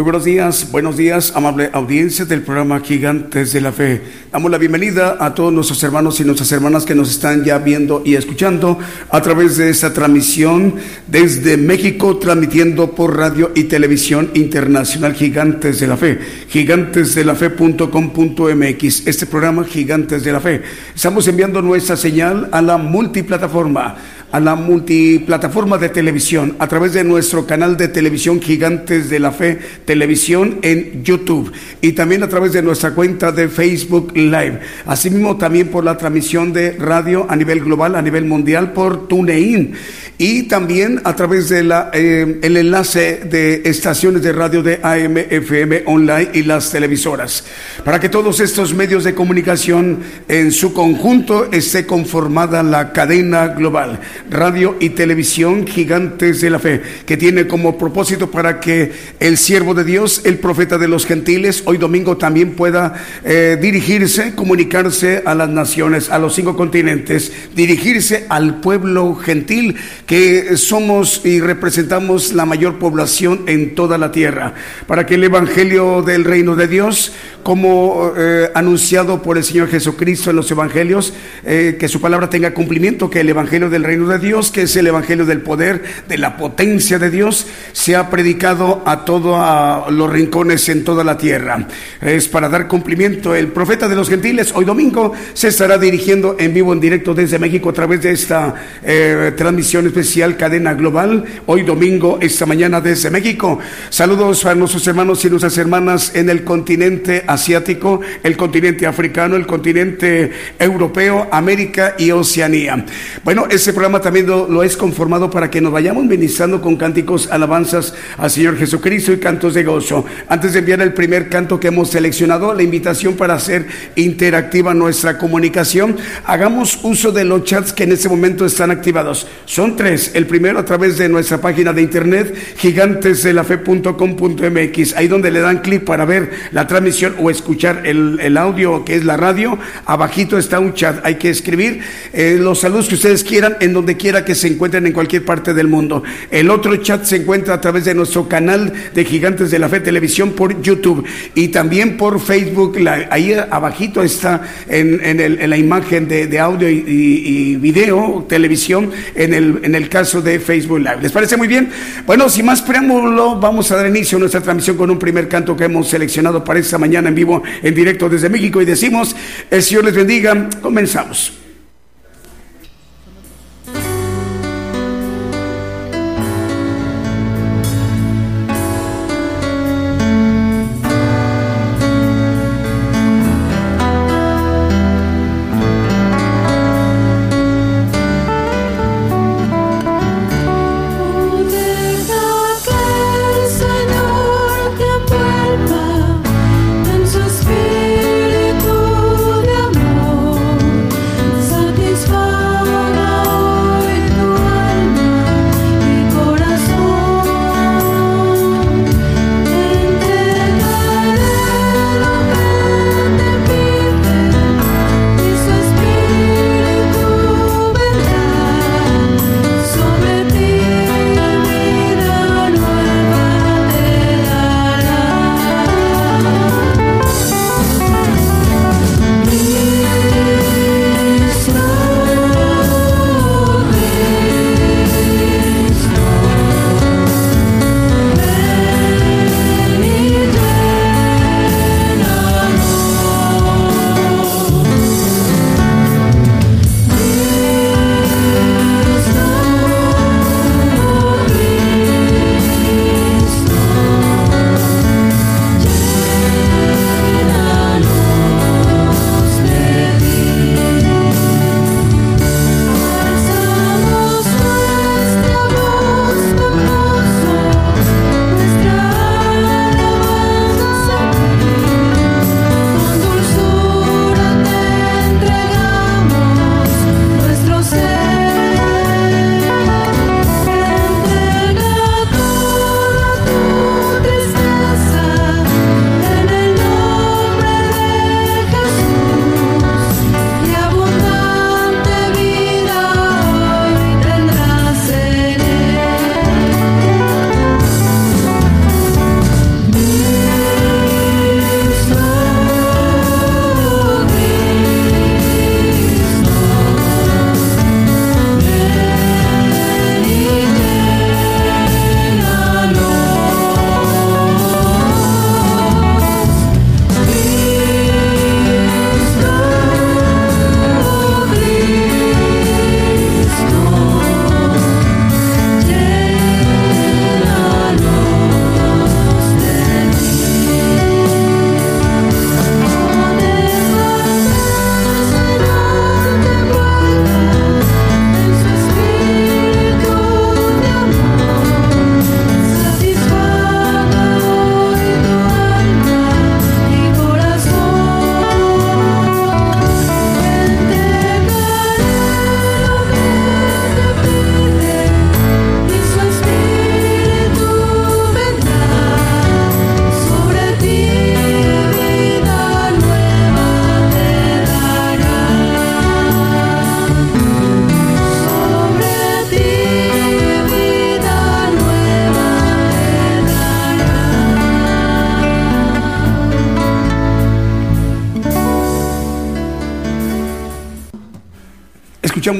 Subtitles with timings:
[0.00, 4.00] Muy buenos días, buenos días, amable audiencia del programa Gigantes de la Fe.
[4.32, 8.00] Damos la bienvenida a todos nuestros hermanos y nuestras hermanas que nos están ya viendo
[8.02, 8.78] y escuchando
[9.10, 15.86] a través de esta transmisión desde México, transmitiendo por radio y televisión internacional Gigantes de
[15.86, 19.06] la Fe, gigantesdelafe.com.mx.
[19.06, 20.62] Este programa Gigantes de la Fe.
[20.94, 23.96] Estamos enviando nuestra señal a la multiplataforma
[24.32, 29.32] a la multiplataforma de televisión a través de nuestro canal de televisión Gigantes de la
[29.32, 34.60] Fe Televisión en YouTube y también a través de nuestra cuenta de Facebook Live.
[34.86, 39.74] Asimismo también por la transmisión de radio a nivel global, a nivel mundial por TuneIn
[40.18, 45.16] y también a través de la eh, el enlace de estaciones de radio de AM,
[45.16, 47.44] FM online y las televisoras.
[47.84, 54.00] Para que todos estos medios de comunicación en su conjunto esté conformada la cadena global
[54.28, 59.74] radio y televisión gigantes de la fe, que tiene como propósito para que el siervo
[59.74, 65.34] de Dios, el profeta de los gentiles, hoy domingo también pueda eh, dirigirse, comunicarse a
[65.34, 72.46] las naciones, a los cinco continentes, dirigirse al pueblo gentil, que somos y representamos la
[72.46, 74.54] mayor población en toda la tierra,
[74.86, 77.12] para que el Evangelio del reino de Dios,
[77.42, 82.52] como eh, anunciado por el Señor Jesucristo en los Evangelios, eh, que su palabra tenga
[82.54, 86.18] cumplimiento, que el Evangelio del reino de Dios, que es el Evangelio del poder, de
[86.18, 91.66] la potencia de Dios, se ha predicado a todos los rincones en toda la tierra.
[92.00, 93.34] Es para dar cumplimiento.
[93.34, 97.38] El profeta de los gentiles, hoy domingo, se estará dirigiendo en vivo, en directo desde
[97.38, 101.24] México a través de esta eh, transmisión especial Cadena Global.
[101.46, 103.58] Hoy domingo, esta mañana desde México.
[103.88, 109.46] Saludos a nuestros hermanos y nuestras hermanas en el continente asiático, el continente africano, el
[109.46, 112.84] continente europeo, América y Oceanía.
[113.24, 117.94] Bueno, ese programa también lo, es conformado para que nos vayamos ministrando con cánticos, alabanzas
[118.18, 120.04] al Señor Jesucristo y cantos de gozo.
[120.28, 123.66] Antes de enviar el primer canto que hemos seleccionado, la invitación para hacer
[123.96, 129.26] interactiva nuestra comunicación, hagamos uso de los chats que en este momento están activados.
[129.44, 130.12] Son tres.
[130.14, 135.84] El primero a través de nuestra página de internet, gigantesdelafe.com.mx, ahí donde le dan clic
[135.84, 139.58] para ver la transmisión o escuchar el, audio que es la radio.
[139.86, 141.80] Abajito está un chat, hay que escribir
[142.12, 145.54] eh, los saludos que ustedes quieran en donde quiera que se encuentren en cualquier parte
[145.54, 146.02] del mundo.
[146.30, 149.80] El otro chat se encuentra a través de nuestro canal de Gigantes de la Fe
[149.80, 152.78] Televisión por YouTube y también por Facebook.
[153.10, 159.88] ahí abajito está en, la imagen de, audio y, video, televisión, en el, en el
[159.88, 160.98] caso de Facebook Live.
[161.02, 161.70] ¿Les parece muy bien?
[162.06, 165.56] Bueno, sin más preámbulo, vamos a dar inicio a nuestra transmisión con un primer canto
[165.56, 169.14] que hemos seleccionado para esta mañana en vivo, en directo desde México y decimos,
[169.50, 170.48] el Señor les bendiga.
[170.60, 171.39] Comenzamos.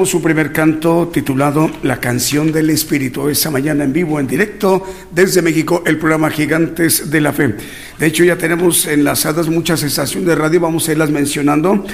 [0.07, 3.29] Su primer canto titulado La canción del Espíritu.
[3.29, 7.55] Esta mañana en vivo, en directo, desde México, el programa Gigantes de la Fe.
[7.99, 11.85] De hecho, ya tenemos enlazadas muchas estaciones de radio, vamos a irlas mencionando.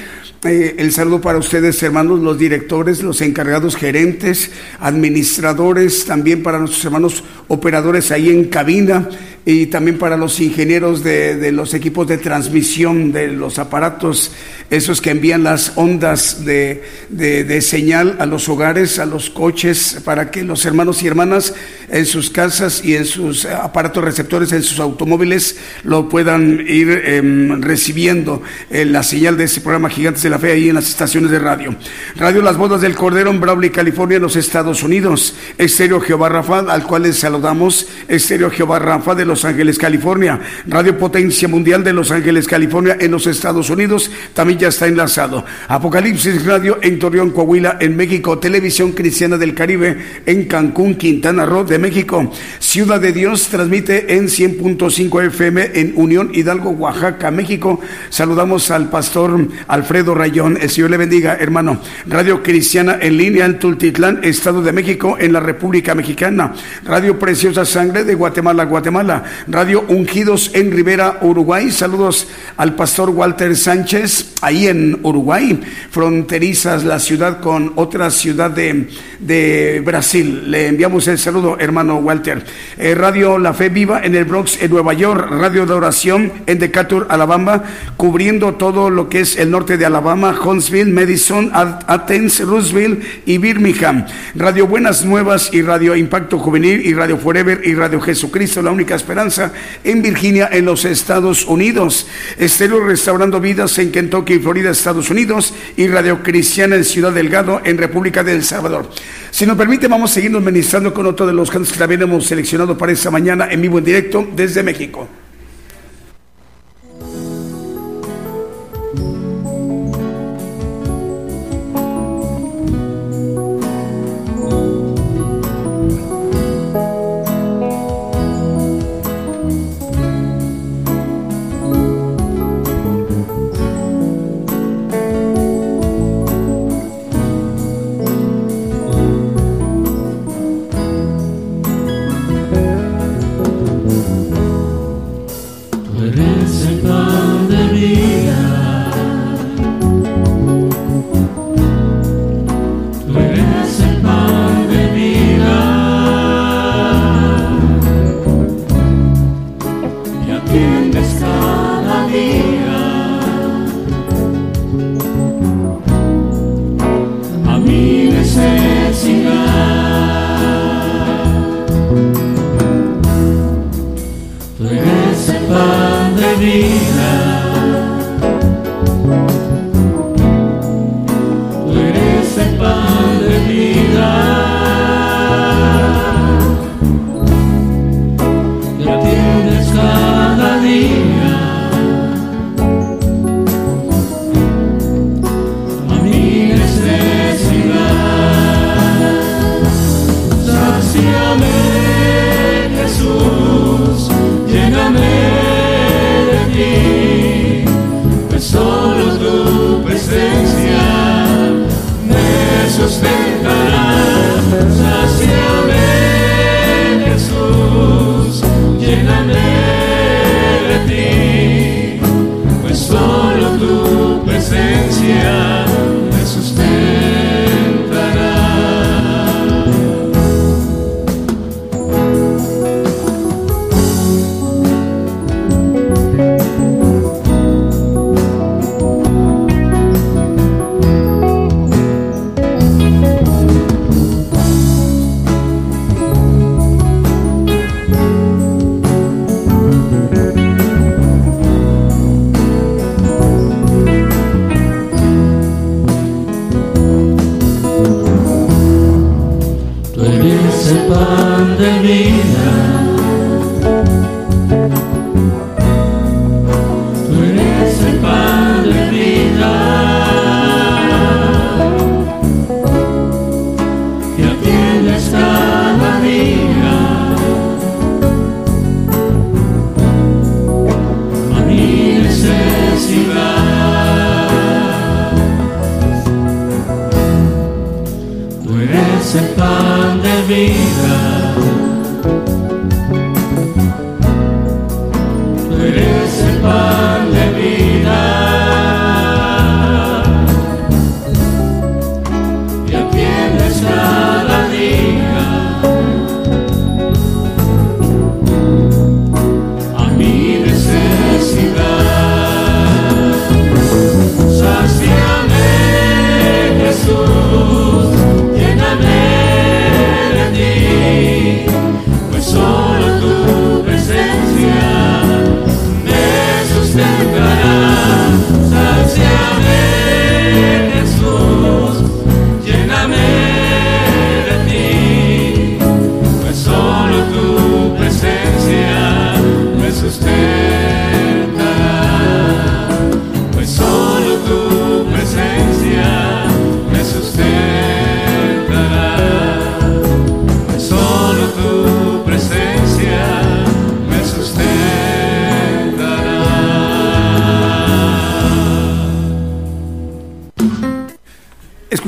[0.43, 6.85] Eh, el saludo para ustedes, hermanos, los directores, los encargados, gerentes, administradores, también para nuestros
[6.85, 9.09] hermanos operadores ahí en cabina
[9.49, 14.33] y también para los ingenieros de, los equipos de transmisión de los aparatos,
[14.69, 20.31] esos que envían las ondas de, de, señal a los hogares, a los coches, para
[20.31, 21.53] que los hermanos y hermanas
[21.87, 25.55] en sus casas y en sus aparatos receptores, en sus automóviles,
[25.85, 30.51] lo puedan ir em, recibiendo eh, la señal de ese programa Gigantes de la Fe
[30.51, 31.73] ahí en las estaciones de radio.
[32.17, 35.35] Radio Las Bodas del Cordero en Brawley, California, en los Estados Unidos.
[35.57, 37.87] Estéreo Jehová Rafa, al cual les saludamos.
[38.09, 40.39] Estéreo Jehová Rafa de los los Ángeles, California.
[40.65, 45.45] Radio Potencia Mundial de Los Ángeles, California, en los Estados Unidos, también ya está enlazado.
[45.67, 48.39] Apocalipsis Radio en Torreón, Coahuila, en México.
[48.39, 49.95] Televisión Cristiana del Caribe
[50.25, 52.31] en Cancún, Quintana Roo, de México.
[52.57, 57.79] Ciudad de Dios transmite en 100.5 FM en Unión Hidalgo, Oaxaca, México.
[58.09, 60.57] Saludamos al pastor Alfredo Rayón.
[60.59, 61.79] El Señor le bendiga, hermano.
[62.07, 66.53] Radio Cristiana en línea en Tultitlán, Estado de México, en la República Mexicana.
[66.85, 69.16] Radio Preciosa Sangre de Guatemala, Guatemala.
[69.47, 71.71] Radio Ungidos en Rivera, Uruguay.
[71.71, 78.87] Saludos al pastor Walter Sánchez, ahí en Uruguay, fronterizas la ciudad con otra ciudad de,
[79.19, 80.51] de Brasil.
[80.51, 82.43] Le enviamos el saludo, hermano Walter.
[82.77, 85.27] Eh, Radio La Fe Viva en el Bronx, en Nueva York.
[85.29, 87.63] Radio de Oración en Decatur, Alabama,
[87.95, 94.05] cubriendo todo lo que es el norte de Alabama, Huntsville, Madison, Athens, Roosevelt y Birmingham.
[94.35, 98.95] Radio Buenas Nuevas y Radio Impacto Juvenil y Radio Forever y Radio Jesucristo, la única
[98.95, 99.51] esperanza
[99.83, 102.07] en Virginia, en los Estados Unidos.
[102.37, 105.53] Estéreo Restaurando Vidas en Kentucky, Florida, Estados Unidos.
[105.75, 108.89] Y Radio Cristiana en Ciudad Delgado, en República del Salvador.
[109.31, 112.27] Si nos permite, vamos a seguir ministrando con otro de los cantos que también hemos
[112.27, 115.07] seleccionado para esta mañana en vivo en directo desde México.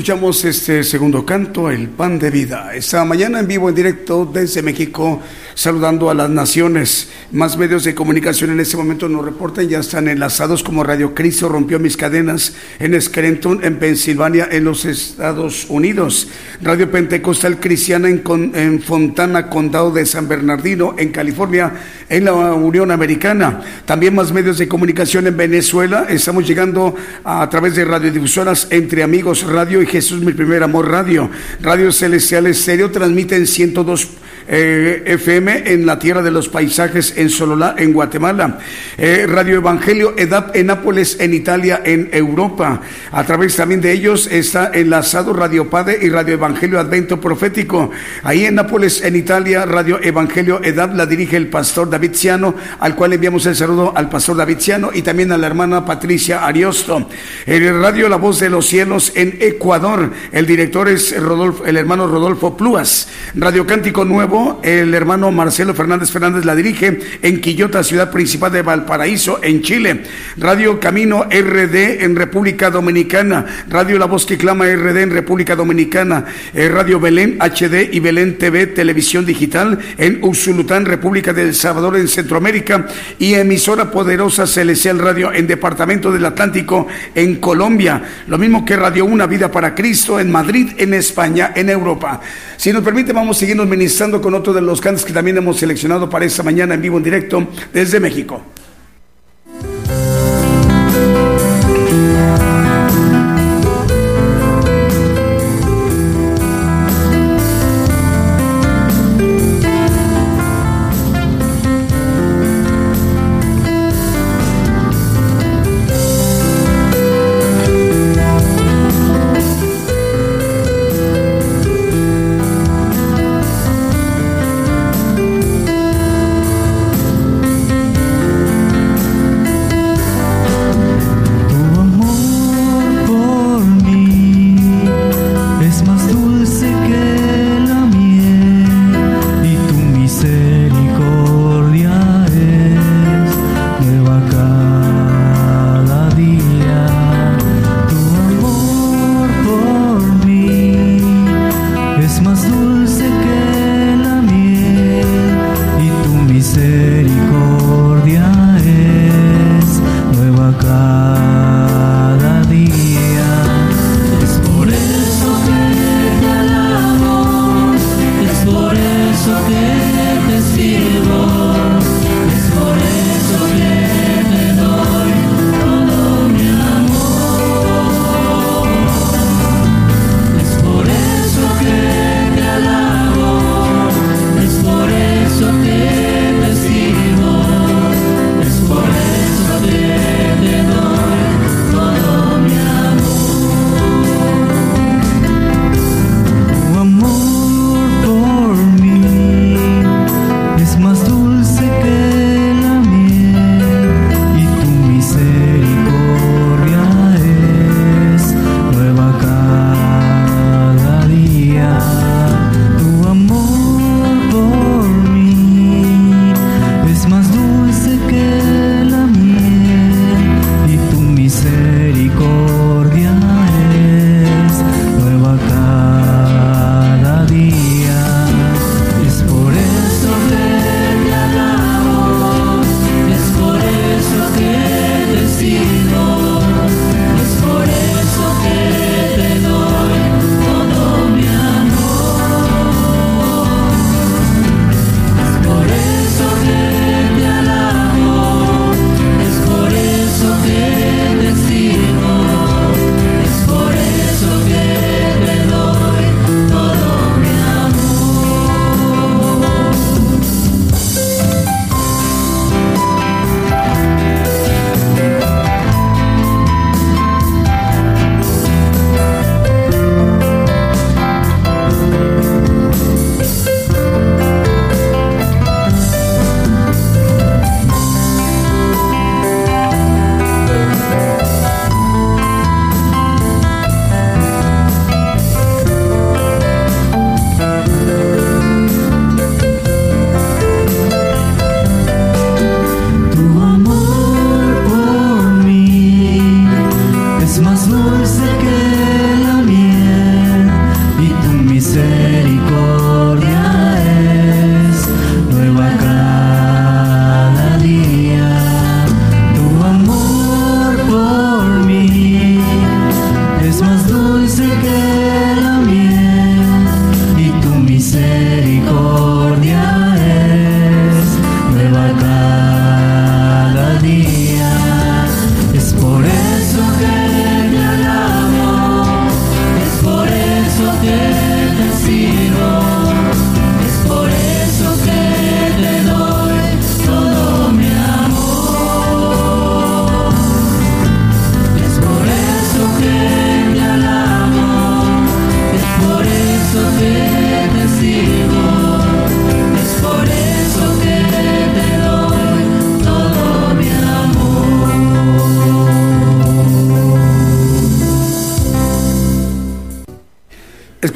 [0.09, 2.73] Este segundo canto, El Pan de Vida.
[2.73, 5.21] Esta mañana en vivo, en directo desde México,
[5.53, 7.09] saludando a las naciones.
[7.31, 11.47] Más medios de comunicación en este momento nos reportan, ya están enlazados como Radio Cristo
[11.47, 16.27] rompió mis cadenas en Scranton, en Pensilvania, en los Estados Unidos.
[16.61, 18.21] Radio Pentecostal Cristiana en,
[18.53, 21.71] en Fontana, Condado de San Bernardino, en California,
[22.09, 23.61] en la Unión Americana.
[23.85, 26.07] También más medios de comunicación en Venezuela.
[26.09, 31.29] Estamos llegando a, través de radiodifusoras Entre Amigos Radio y Jesús Mi Primer Amor Radio.
[31.61, 34.09] Radio Celestial Estéreo transmiten 102
[34.51, 38.57] eh, FM en la Tierra de los Paisajes en Sololá, en Guatemala.
[38.97, 42.81] Eh, Radio Evangelio EDAP en Nápoles, en Italia, en Europa.
[43.11, 47.91] A través también de ellos está enlazado Radio Padre y Radio Evangelio Advento Profético.
[48.23, 52.95] Ahí en Nápoles, en Italia, Radio Evangelio EDAP la dirige el pastor David Ciano, al
[52.95, 57.07] cual enviamos el saludo al pastor David Ciano y también a la hermana Patricia Ariosto.
[57.45, 60.11] El Radio La Voz de los Cielos en Ecuador.
[60.31, 63.09] El director es Rodolfo, el hermano Rodolfo Pluas.
[63.35, 68.61] Radio Cántico Nuevo el hermano Marcelo Fernández Fernández la dirige en Quillota, ciudad principal de
[68.61, 70.03] Valparaíso, en Chile.
[70.37, 73.45] Radio Camino RD en República Dominicana.
[73.69, 76.25] Radio La Voz que Clama RD en República Dominicana.
[76.53, 82.07] Eh, Radio Belén HD y Belén TV Televisión Digital en Usulután, República del Salvador, en
[82.07, 82.87] Centroamérica.
[83.17, 88.01] Y emisora poderosa Celestial Radio en Departamento del Atlántico, en Colombia.
[88.27, 92.21] Lo mismo que Radio Una Vida para Cristo en Madrid, en España, en Europa.
[92.57, 96.09] Si nos permite, vamos siguiendo ministrando con otro de los cantos que también hemos seleccionado
[96.09, 98.41] para esta mañana en vivo en directo desde México.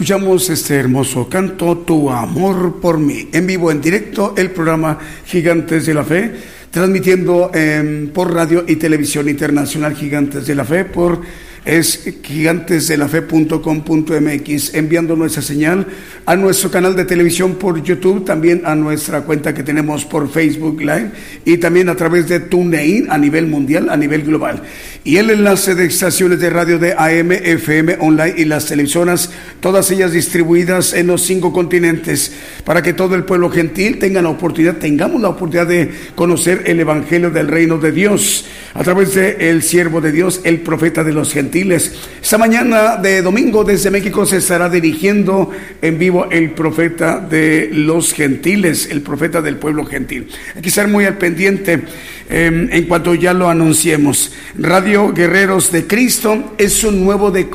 [0.03, 3.29] Escuchamos este hermoso canto, Tu amor por mí.
[3.31, 6.29] En vivo, en directo, el programa Gigantes de la Fe,
[6.69, 11.21] transmitiendo eh, por radio y televisión internacional Gigantes de la Fe, por
[11.65, 15.87] es gigantesdelafe.com.mx, enviando nuestra señal
[16.25, 20.81] a nuestro canal de televisión por YouTube, también a nuestra cuenta que tenemos por Facebook
[20.81, 21.11] Live
[21.45, 24.61] y también a través de TuneIn a nivel mundial, a nivel global.
[25.05, 29.29] Y el enlace de estaciones de radio de AM, FM, online y las televisoras,
[29.63, 32.33] todas ellas distribuidas en los cinco continentes,
[32.65, 36.81] para que todo el pueblo gentil tenga la oportunidad, tengamos la oportunidad de conocer el
[36.81, 41.13] Evangelio del Reino de Dios a través de el siervo de Dios, el profeta de
[41.13, 47.19] los gentiles esta mañana de domingo desde México se estará dirigiendo en vivo el profeta
[47.19, 50.29] de los gentiles, el profeta del pueblo gentil.
[50.55, 51.83] Hay que estar muy al pendiente
[52.29, 54.31] em, en cuanto ya lo anunciemos.
[54.57, 57.45] Radio Guerreros de Cristo es un nuevo, de,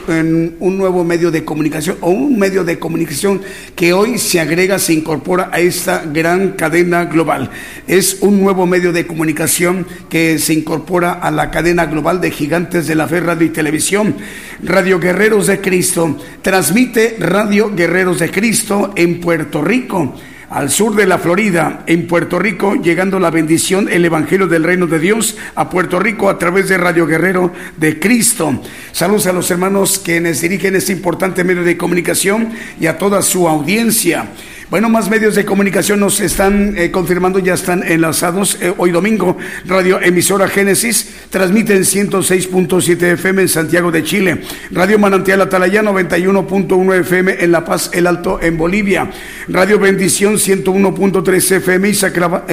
[0.60, 3.40] un nuevo medio de comunicación o un medio de comunicación
[3.74, 7.50] que hoy se agrega, se incorpora a esta gran cadena global.
[7.86, 12.86] Es un nuevo medio de comunicación que se incorpora a la cadena global de gigantes
[12.86, 14.16] de la fe, radio y televisión
[14.62, 16.16] Radio Guerreros de Cristo.
[16.42, 20.14] Transmite Radio Guerreros de Cristo en Puerto Rico
[20.50, 24.86] al sur de la Florida, en Puerto Rico, llegando la bendición, el Evangelio del Reino
[24.86, 28.62] de Dios a Puerto Rico a través de Radio Guerrero de Cristo.
[28.92, 33.46] Saludos a los hermanos quienes dirigen este importante medio de comunicación y a toda su
[33.46, 34.28] audiencia.
[34.70, 38.58] Bueno, más medios de comunicación nos están eh, confirmando, ya están enlazados.
[38.60, 44.42] Eh, hoy domingo, Radio Emisora Génesis transmite en 106.7 FM en Santiago de Chile.
[44.70, 49.10] Radio Manantial Atalaya 91.1 FM en La Paz, El Alto en Bolivia.
[49.48, 51.88] Radio Bendición 101.3 FM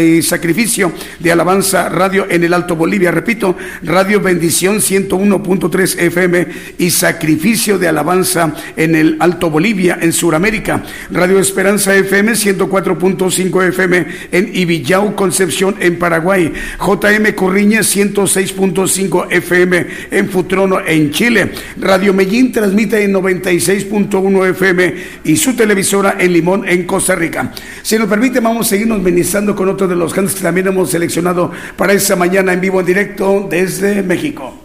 [0.02, 3.12] y, Sacrificio de Alabanza Radio en el Alto Bolivia.
[3.12, 6.48] Repito, Radio Bendición 101.3 FM
[6.78, 10.82] y Sacrificio de Alabanza en el Alto Bolivia, en Sudamérica.
[11.12, 16.54] Radio Esperanza FM 104.5 FM en Ibillau, Concepción, en Paraguay.
[16.80, 21.52] JM Corriña 106.5 FM en Futrono, en Chile.
[21.78, 27.52] Radio Medellín transmite en 96.1 FM y su televisora en Limón, en Costa Rica.
[27.82, 30.92] Si nos permite, vamos a seguirnos ministrando con otro de los cantos que también hemos
[30.92, 34.65] seleccionado para esta mañana en vivo en directo desde México.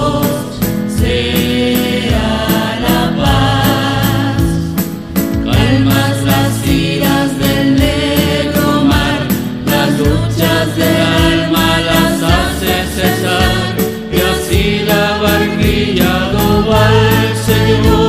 [17.73, 18.00] al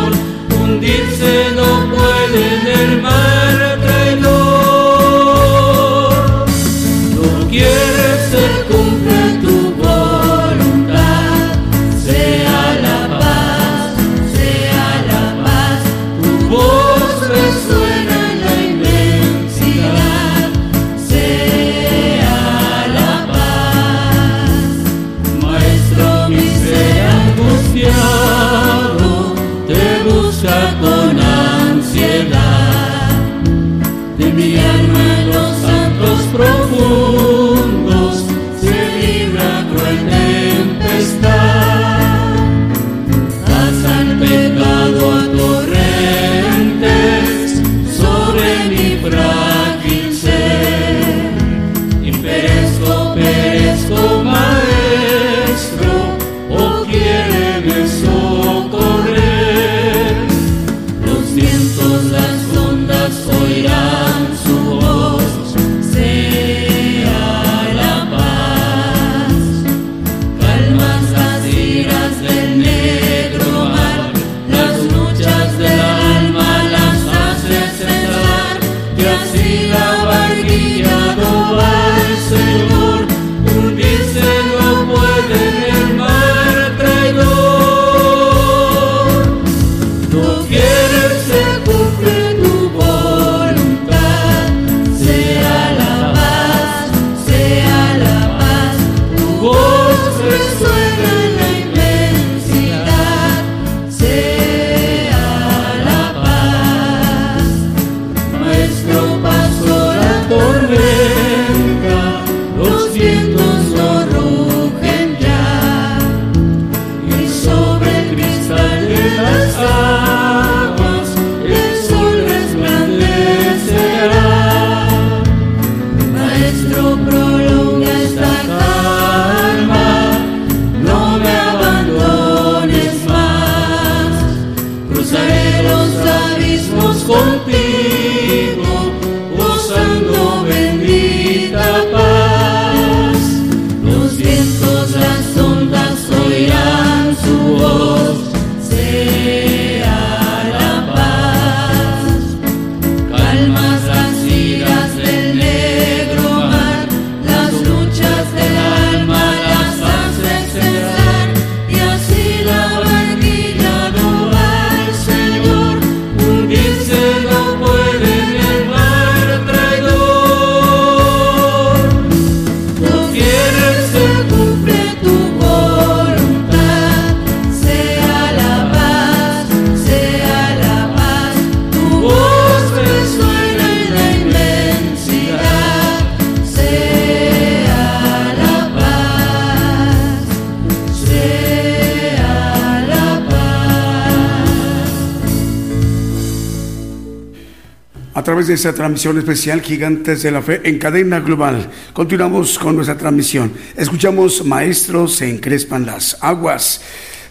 [198.46, 201.70] de esta transmisión especial Gigantes de la Fe en cadena global.
[201.92, 203.52] Continuamos con nuestra transmisión.
[203.76, 206.80] Escuchamos Maestros se encrespan las aguas.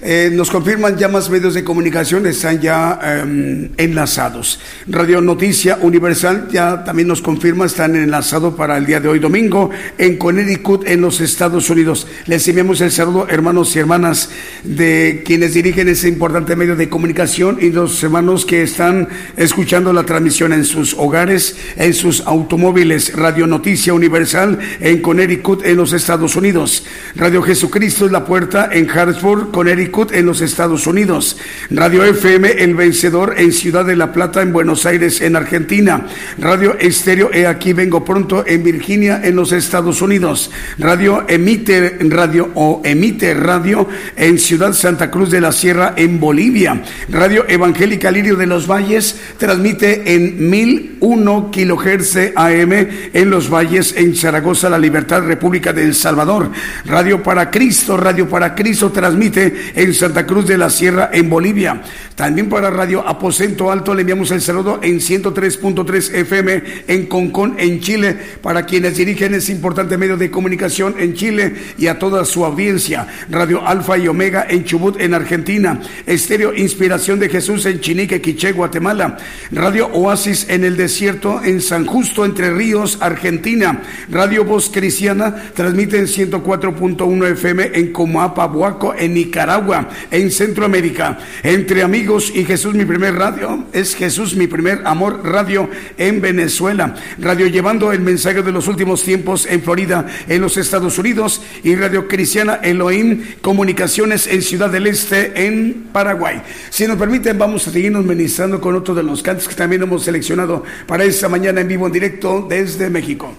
[0.04, 4.60] Eh, nos confirman ya más medios de comunicación, están ya em, enlazados.
[4.88, 9.70] Radio Noticia Universal ya también nos confirma, están enlazados para el día de hoy domingo
[10.00, 12.08] en Connecticut, en los Estados Unidos.
[12.26, 14.32] Les enviamos el saludo, hermanos y hermanas,
[14.64, 20.04] de quienes dirigen ese importante medio de comunicación y los hermanos que están escuchando la
[20.04, 23.16] transmisión en sus hogares, en sus automóviles.
[23.16, 26.86] Radio Noticia Universal en Connecticut, en los Estados Unidos.
[27.16, 31.36] Radio Jesucristo es la puerta en Harrisburg, Connecticut en los Estados Unidos,
[31.70, 36.08] Radio FM El Vencedor en Ciudad de la Plata en Buenos Aires en Argentina,
[36.40, 42.52] Radio Estéreo He Aquí Vengo Pronto en Virginia en los Estados Unidos, Radio Emite Radio
[42.56, 48.38] o Emite Radio en Ciudad Santa Cruz de la Sierra en Bolivia, Radio Evangélica Lirio
[48.38, 55.24] de los Valles transmite en 1001 kHz AM en los Valles en Zaragoza, La Libertad,
[55.24, 56.50] República de El Salvador,
[56.86, 61.82] Radio para Cristo, Radio para Cristo transmite en Santa Cruz de la Sierra, en Bolivia.
[62.14, 67.80] También para Radio Aposento Alto le enviamos el saludo en 103.3 FM en Concón, en
[67.80, 72.46] Chile, para quienes dirigen ese importante medio de comunicación en Chile y a toda su
[72.46, 73.08] audiencia.
[73.32, 75.80] Radio Alfa y Omega en Chubut, en Argentina.
[76.06, 79.18] Estéreo Inspiración de Jesús en Chinique, Quiché, Guatemala.
[79.52, 83.82] Radio Oasis en el desierto en San Justo, Entre Ríos, Argentina.
[84.12, 89.71] Radio Voz Cristiana transmite en 104.1 FM en Comoapa, Buaco, en Nicaragua
[90.12, 91.20] en Centroamérica.
[91.44, 96.96] Entre amigos y Jesús mi primer radio, es Jesús mi primer amor radio en Venezuela.
[97.20, 101.42] Radio llevando el mensaje de los últimos tiempos en Florida, en los Estados Unidos.
[101.64, 106.42] Y Radio Cristiana Elohim Comunicaciones en Ciudad del Este, en Paraguay.
[106.70, 110.04] Si nos permiten, vamos a seguirnos ministrando con otro de los cantos que también hemos
[110.04, 113.36] seleccionado para esta mañana en vivo en directo desde México.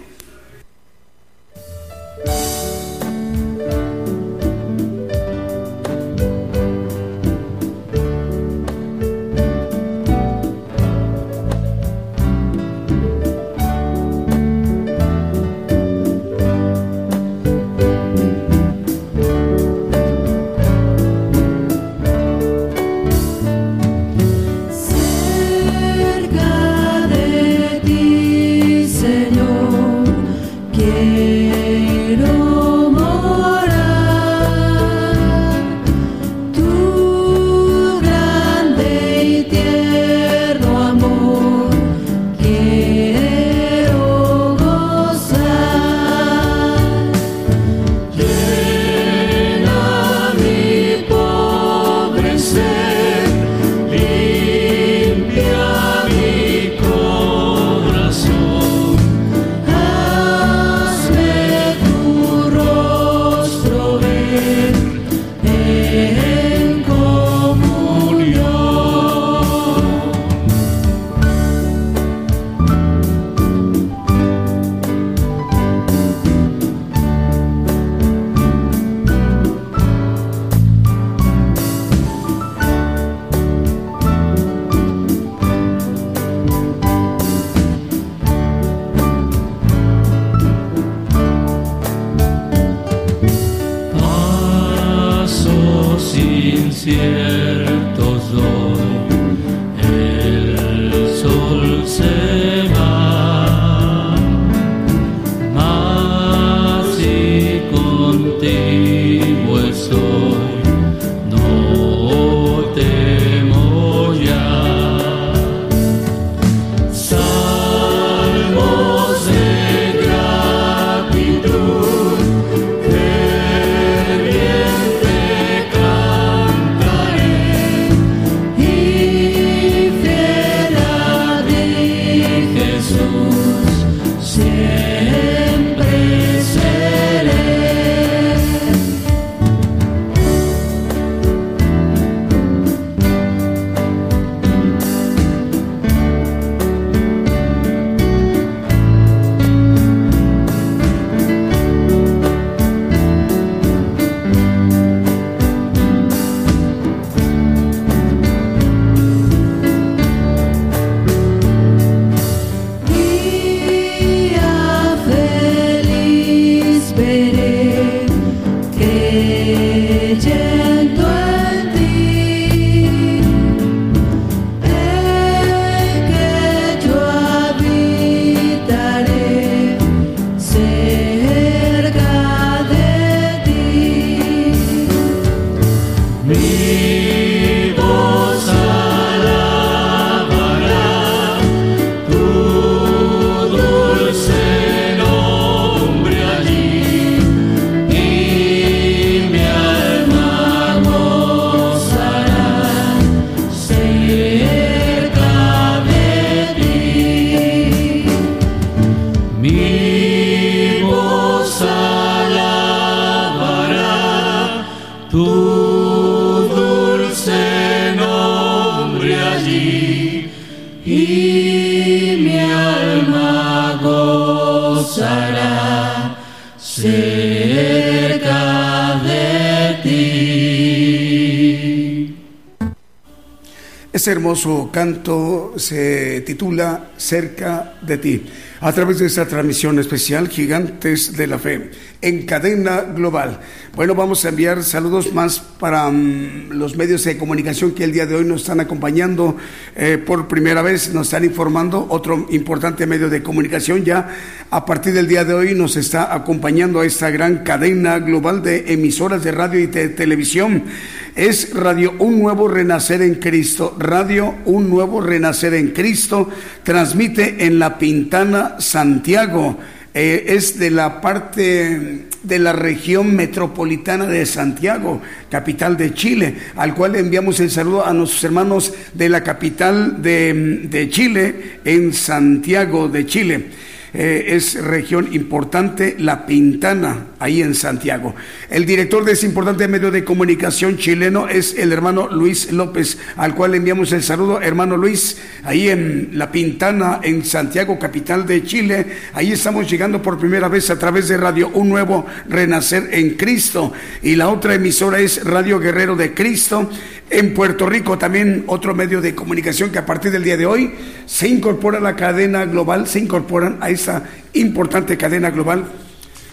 [234.03, 238.27] Ese hermoso canto se titula Cerca de ti
[238.61, 243.39] a través de esta transmisión especial Gigantes de la Fe en cadena global.
[243.77, 248.07] Bueno, vamos a enviar saludos más para mm, los medios de comunicación que el día
[248.07, 249.37] de hoy nos están acompañando
[249.77, 251.87] eh, por primera vez, nos están informando.
[251.89, 254.09] Otro importante medio de comunicación ya
[254.51, 258.73] a partir del día de hoy nos está acompañando a esta gran cadena global de
[258.73, 260.65] emisoras de radio y de televisión.
[261.15, 263.77] Es Radio Un Nuevo Renacer en Cristo.
[263.79, 266.31] Radio Un Nuevo Renacer en Cristo
[266.63, 269.59] transmite en La Pintana, Santiago.
[269.93, 276.75] Eh, es de la parte de la región metropolitana de Santiago, capital de Chile, al
[276.75, 282.89] cual enviamos el saludo a nuestros hermanos de la capital de, de Chile, en Santiago
[282.89, 283.47] de Chile.
[283.95, 288.15] Eh, es región importante, La Pintana, ahí en Santiago.
[288.49, 293.35] El director de ese importante medio de comunicación chileno es el hermano Luis López, al
[293.35, 298.87] cual enviamos el saludo, hermano Luis, ahí en La Pintana, en Santiago, capital de Chile.
[299.13, 303.75] Ahí estamos llegando por primera vez a través de Radio Un Nuevo Renacer en Cristo.
[304.03, 306.71] Y la otra emisora es Radio Guerrero de Cristo.
[307.13, 310.73] En Puerto Rico también otro medio de comunicación que a partir del día de hoy
[311.05, 315.67] se incorpora a la cadena global, se incorporan a esa importante cadena global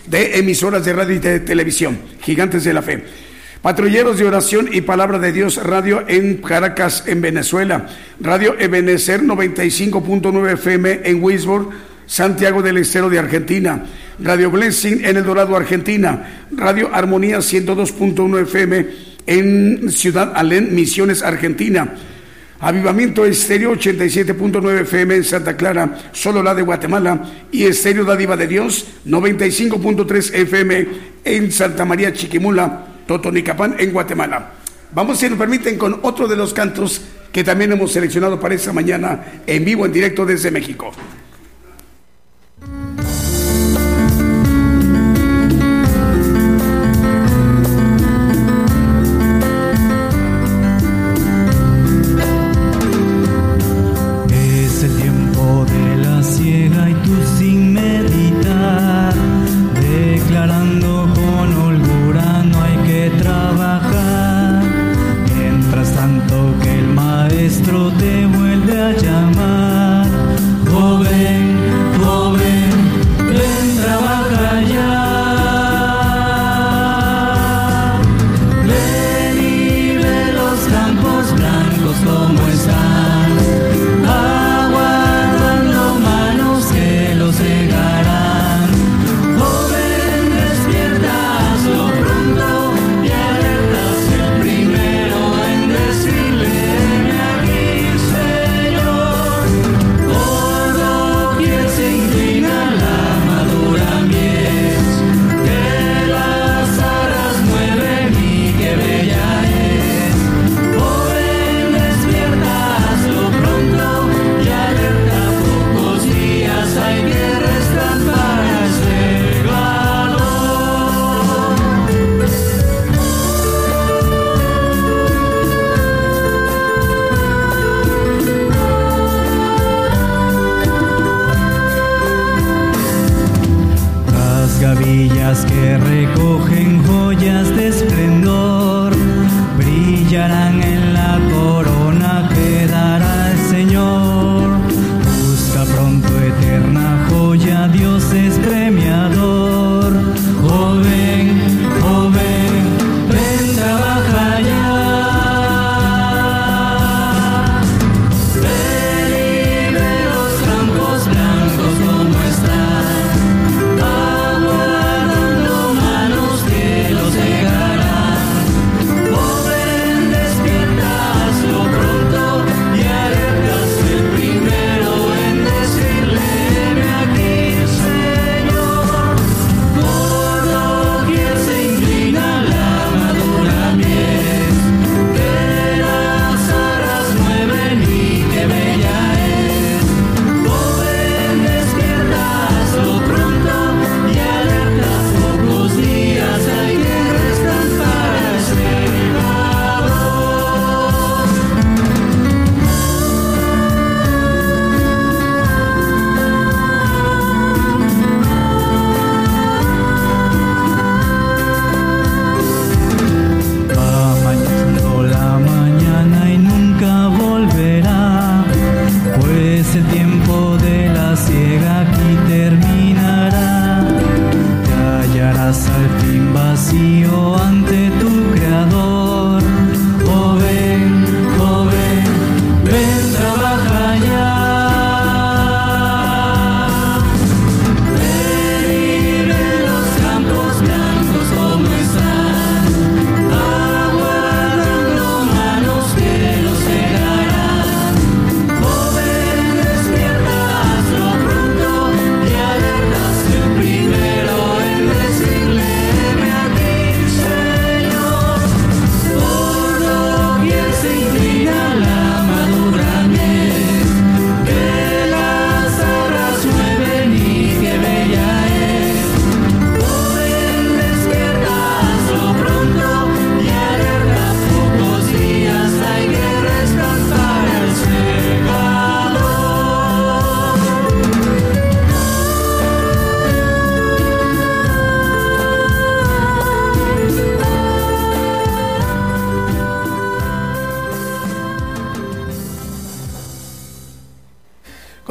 [0.07, 3.03] de emisoras de radio y de televisión, gigantes de la fe.
[3.61, 7.87] Patrulleros de oración y palabra de Dios, radio en Caracas, en Venezuela.
[8.21, 11.75] Radio Ebenecer 95.9 FM en Wisborne,
[12.05, 13.83] Santiago del Estero de Argentina.
[14.17, 16.45] Radio Blessing en El Dorado, Argentina.
[16.51, 21.95] Radio Armonía 102.1 FM en Ciudad Alén, Misiones, Argentina.
[22.61, 27.21] Avivamiento Estéreo 87.9 FM en Santa Clara, solo la de Guatemala,
[27.53, 30.87] y Estéreo Dádiva de Dios 95.3 FM
[31.23, 34.51] en Santa María Chiquimula, Totonicapán, en Guatemala.
[34.91, 37.01] Vamos, si nos permiten, con otro de los cantos
[37.31, 40.91] que también hemos seleccionado para esta mañana en vivo, en directo desde México.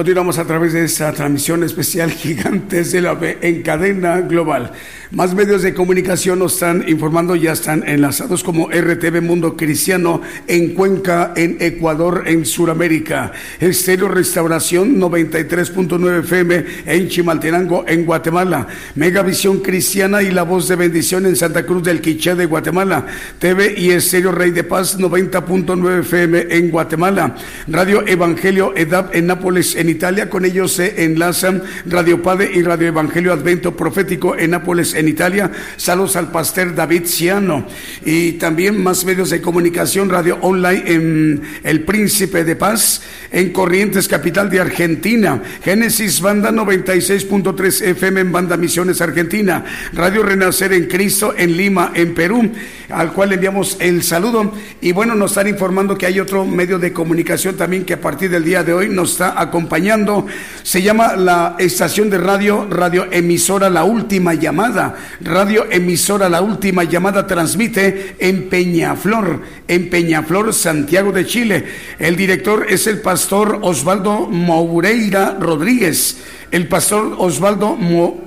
[0.08, 4.72] Continuamos a través de esta transmisión especial Gigantes de la Fe en cadena global.
[5.10, 10.74] Más medios de comunicación nos están informando, ya están enlazados como RTV Mundo Cristiano en
[10.74, 13.32] Cuenca, en Ecuador, en Sudamérica.
[13.58, 18.66] Estéreo Restauración 93.9 FM en Chimaltenango, en Guatemala.
[18.96, 23.06] Megavisión Cristiana y La Voz de Bendición en Santa Cruz del Quiché de Guatemala.
[23.38, 27.34] TV y Estéreo Rey de Paz 90.9 FM en Guatemala.
[27.66, 30.28] Radio Evangelio EDAP en Nápoles, en Italia.
[30.28, 35.50] Con ellos se enlazan Radio Padre y Radio Evangelio Advento Profético en Nápoles, en Italia.
[35.76, 37.66] Saludos al pastor David Ciano.
[38.04, 44.08] Y también más medios de comunicación, Radio Online en El Príncipe de Paz, en Corrientes,
[44.08, 45.42] capital de Argentina.
[45.62, 49.64] Génesis Banda 96.3 FM en Banda Misiones Argentina.
[49.92, 52.50] Radio Renacer en Cristo en Lima, en Perú,
[52.90, 54.52] al cual enviamos el saludo.
[54.80, 58.30] Y bueno, nos están informando que hay otro medio de comunicación también que a partir
[58.30, 60.26] del día de hoy nos está acompañando
[60.62, 64.87] se llama la estación de radio, radio emisora La Última Llamada.
[65.20, 71.64] Radio emisora La Última Llamada transmite en Peñaflor, en Peñaflor, Santiago de Chile.
[71.98, 76.18] El director es el pastor Osvaldo Moureira Rodríguez.
[76.50, 77.76] El pastor Osvaldo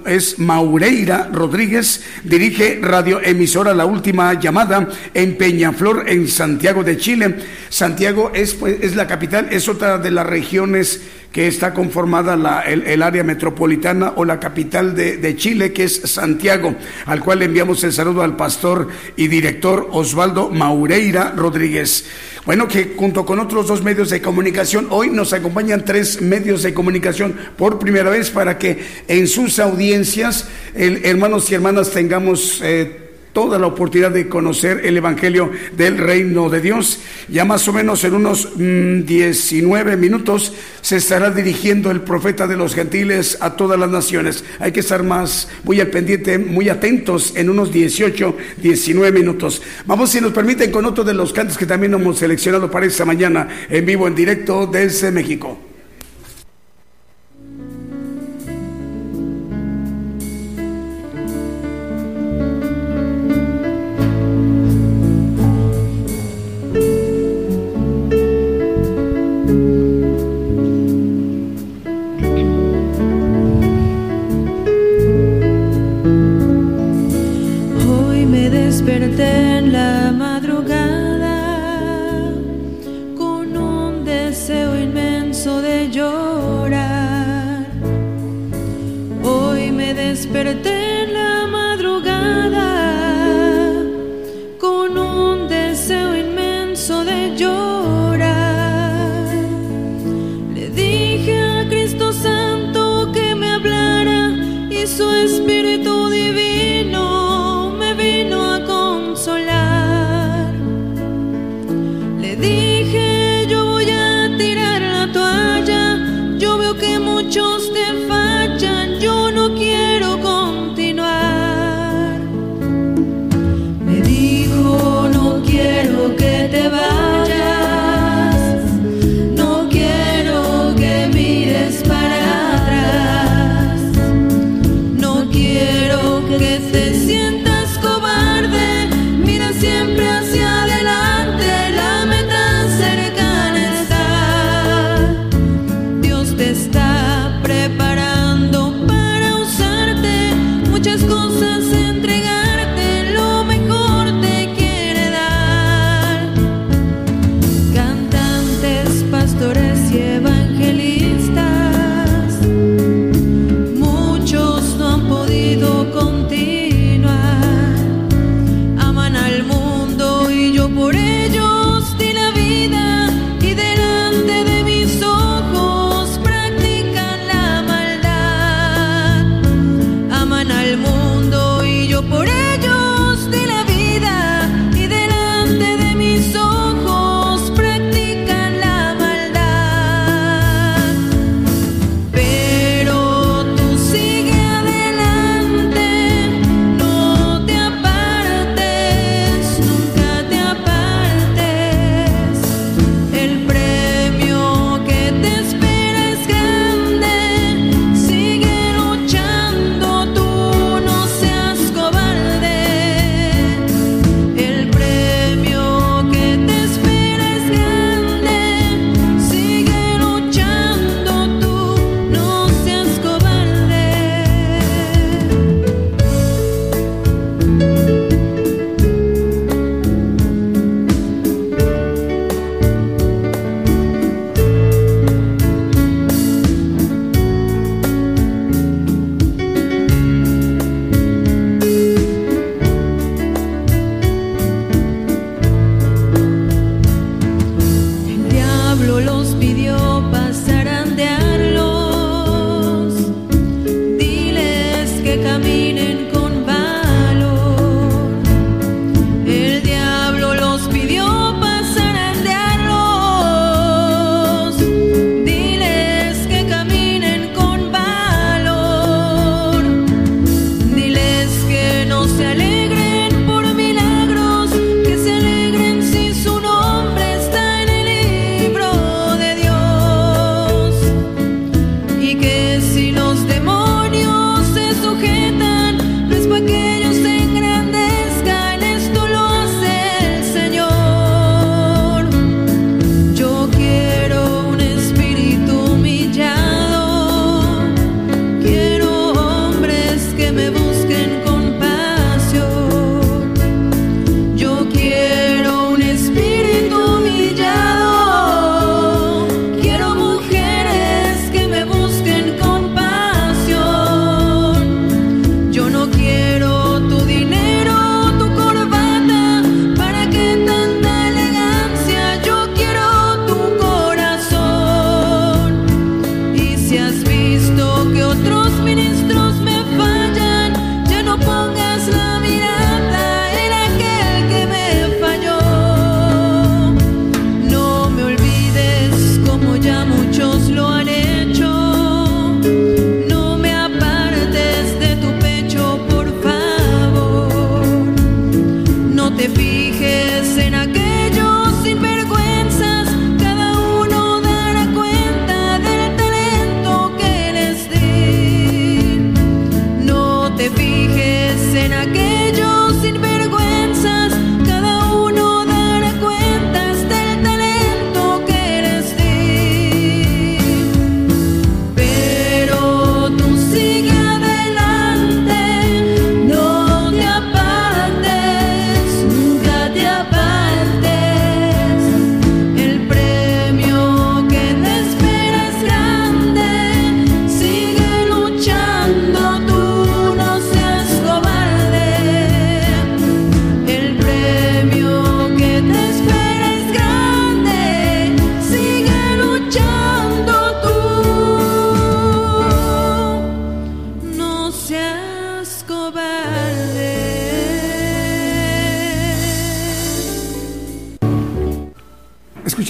[0.05, 7.36] es Maureira Rodríguez, dirige Radio Emisora La Última Llamada en Peñaflor, en Santiago de Chile.
[7.70, 11.01] Santiago es, pues, es la capital, es otra de las regiones
[11.32, 16.02] que está conformada la, el, área metropolitana o la capital de, de, Chile, que es
[16.06, 16.76] Santiago,
[17.06, 22.06] al cual enviamos el saludo al pastor y director Osvaldo Maureira Rodríguez.
[22.46, 26.74] Bueno, que junto con otros dos medios de comunicación, hoy nos acompañan tres medios de
[26.74, 32.60] comunicación por primera vez para que en sus audiencias, hermanos y hermanas, tengamos...
[32.64, 33.01] Eh,
[33.34, 37.00] toda la oportunidad de conocer el Evangelio del Reino de Dios.
[37.30, 42.58] Ya más o menos en unos 19 mm, minutos se estará dirigiendo el profeta de
[42.58, 44.44] los gentiles a todas las naciones.
[44.60, 49.62] Hay que estar más muy al pendiente, muy atentos en unos 18, 19 minutos.
[49.86, 53.06] Vamos, si nos permiten, con otro de los cantos que también hemos seleccionado para esta
[53.06, 55.71] mañana en vivo, en directo desde México.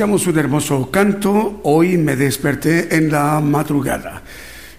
[0.04, 1.60] Un hermoso canto.
[1.62, 4.24] Hoy me desperté en la madrugada.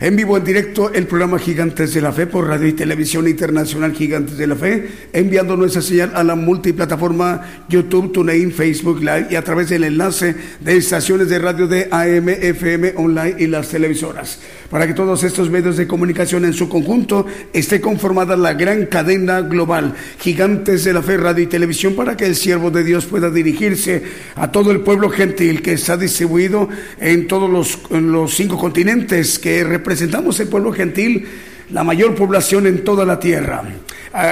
[0.01, 3.93] En vivo, en directo, el programa Gigantes de la Fe por Radio y Televisión Internacional
[3.93, 9.37] Gigantes de la Fe, enviando nuestra señal a la multiplataforma YouTube, TuneIn, Facebook Live y
[9.37, 14.41] a través del enlace de estaciones de radio de AM, FM, online y las televisoras
[14.73, 19.43] para que todos estos medios de comunicación en su conjunto esté conformada la gran cadena
[19.43, 23.29] global, gigantes de la fe, radio y televisión, para que el siervo de Dios pueda
[23.29, 24.03] dirigirse
[24.35, 29.62] a todo el pueblo gentil que está distribuido en todos los, los cinco continentes que
[29.62, 31.27] representamos el pueblo gentil
[31.73, 33.62] la mayor población en toda la tierra.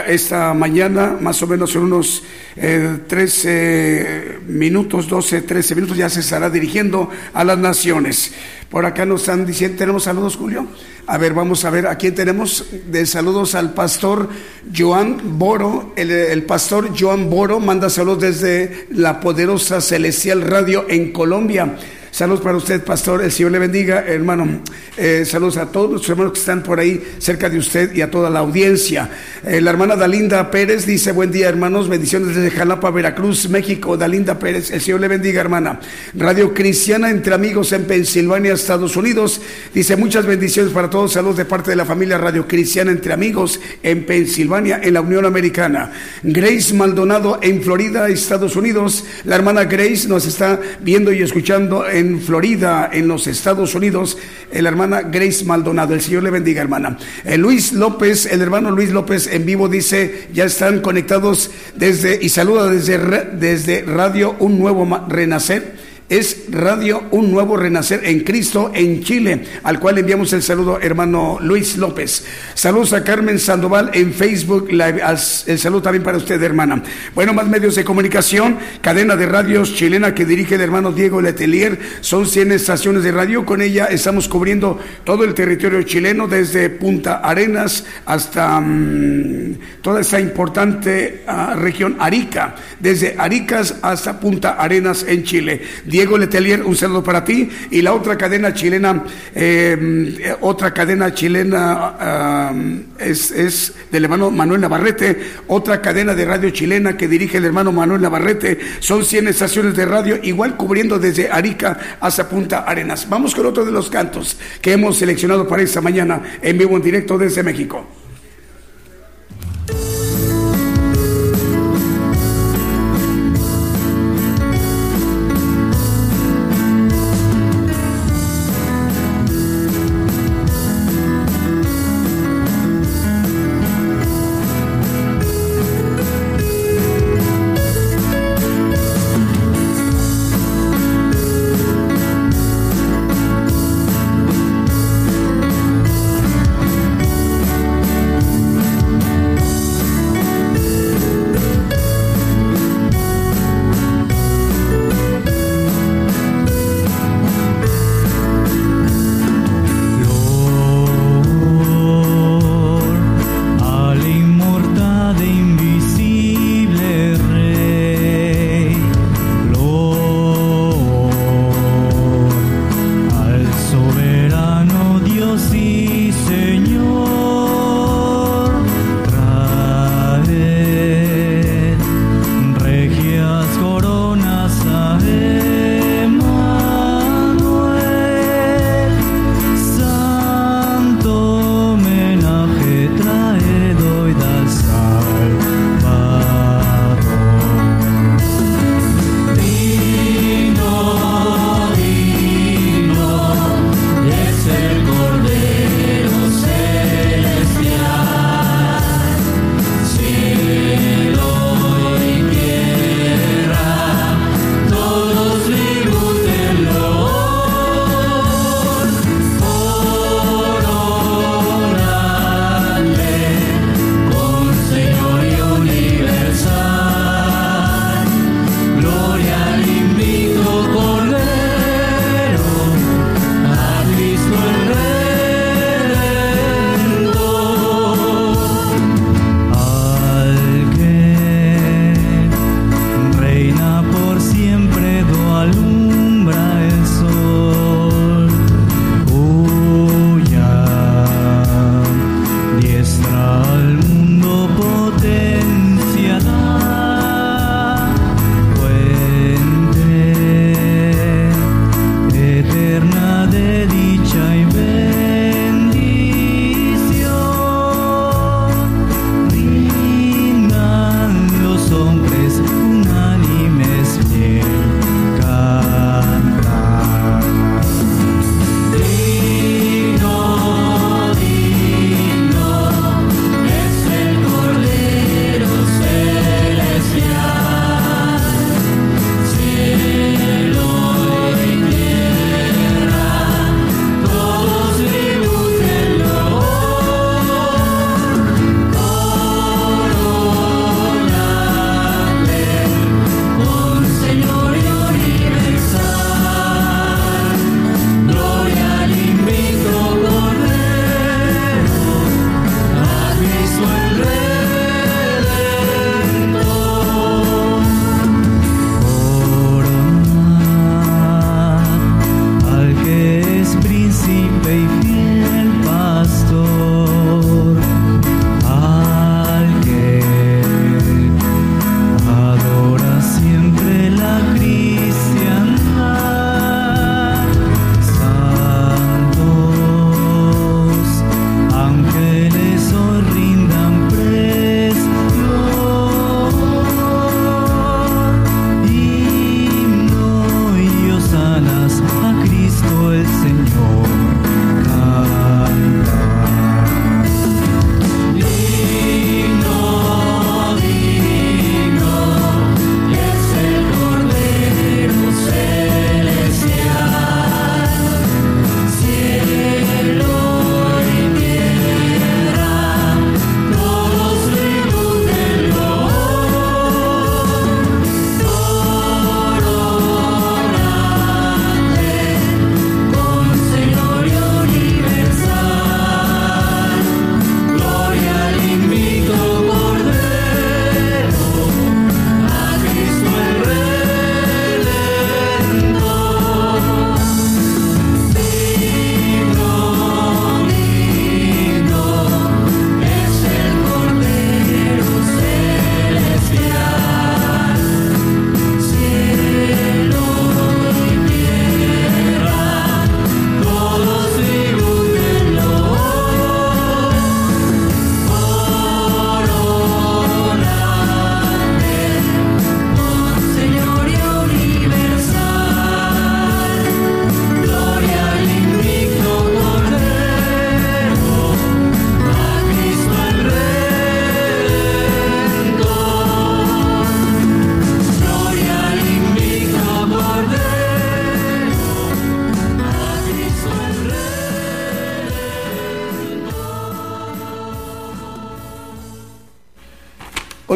[0.07, 2.23] Esta mañana, más o menos en unos
[2.55, 8.33] 13 eh, minutos, 12, 13 minutos, ya se estará dirigiendo a las naciones.
[8.71, 10.65] Por acá nos están diciendo, ¿tenemos saludos, Julio?
[11.09, 12.67] A ver, vamos a ver, ¿a quién tenemos?
[12.87, 14.29] De saludos al pastor
[14.73, 15.93] Joan Boro.
[15.97, 21.75] El, el pastor Joan Boro manda saludos desde la poderosa Celestial Radio en Colombia.
[22.11, 23.23] Saludos para usted, pastor.
[23.23, 24.63] El Señor le bendiga, hermano.
[24.97, 28.11] Eh, saludos a todos los hermanos que están por ahí cerca de usted y a
[28.11, 29.09] toda la audiencia.
[29.47, 31.89] Eh, la hermana Dalinda Pérez dice: Buen día, hermanos.
[31.89, 33.97] Bendiciones desde Jalapa, Veracruz, México.
[33.97, 35.79] Dalinda Pérez, el Señor le bendiga, hermana.
[36.15, 39.41] Radio Cristiana entre amigos en Pensilvania, Estados Unidos.
[39.73, 41.13] Dice: Muchas bendiciones para todos.
[41.13, 45.25] Saludos de parte de la familia Radio Cristiana entre amigos en Pensilvania, en la Unión
[45.27, 45.93] Americana.
[46.25, 49.05] Grace Maldonado en Florida, Estados Unidos.
[49.25, 54.19] La hermana Grace nos está viendo y escuchando en Florida, en los Estados Unidos,
[54.53, 55.95] la hermana Grace Maldonado.
[55.95, 56.99] El Señor le bendiga, hermana.
[57.25, 62.29] Eh, Luis López, el hermano Luis López en vivo dice, ya están conectados desde, y
[62.29, 62.99] saluda desde,
[63.33, 69.79] desde Radio Un Nuevo Renacer es Radio Un Nuevo Renacer en Cristo en Chile, al
[69.79, 72.27] cual enviamos el saludo hermano Luis López.
[72.55, 75.01] Saludos a Carmen Sandoval en Facebook Live.
[75.47, 76.83] El saludo también para usted, hermana.
[77.15, 81.79] Bueno, más medios de comunicación, cadena de radios chilena que dirige el hermano Diego Letelier.
[82.01, 83.47] Son 100 estaciones de radio.
[83.47, 90.19] Con ella estamos cubriendo todo el territorio chileno, desde Punta Arenas hasta mm, toda esta
[90.19, 95.63] importante ah, región Arica, desde Aricas hasta Punta Arenas en Chile.
[96.01, 97.51] Diego Letelier, un saludo para ti.
[97.71, 105.21] Y la otra cadena chilena, eh, otra cadena chilena es, es, del hermano Manuel Navarrete,
[105.49, 108.59] otra cadena de radio chilena que dirige el hermano Manuel Navarrete.
[108.79, 113.07] Son 100 estaciones de radio, igual cubriendo desde Arica hasta Punta Arenas.
[113.07, 116.83] Vamos con otro de los cantos que hemos seleccionado para esta mañana en vivo en
[116.83, 118.00] directo desde México.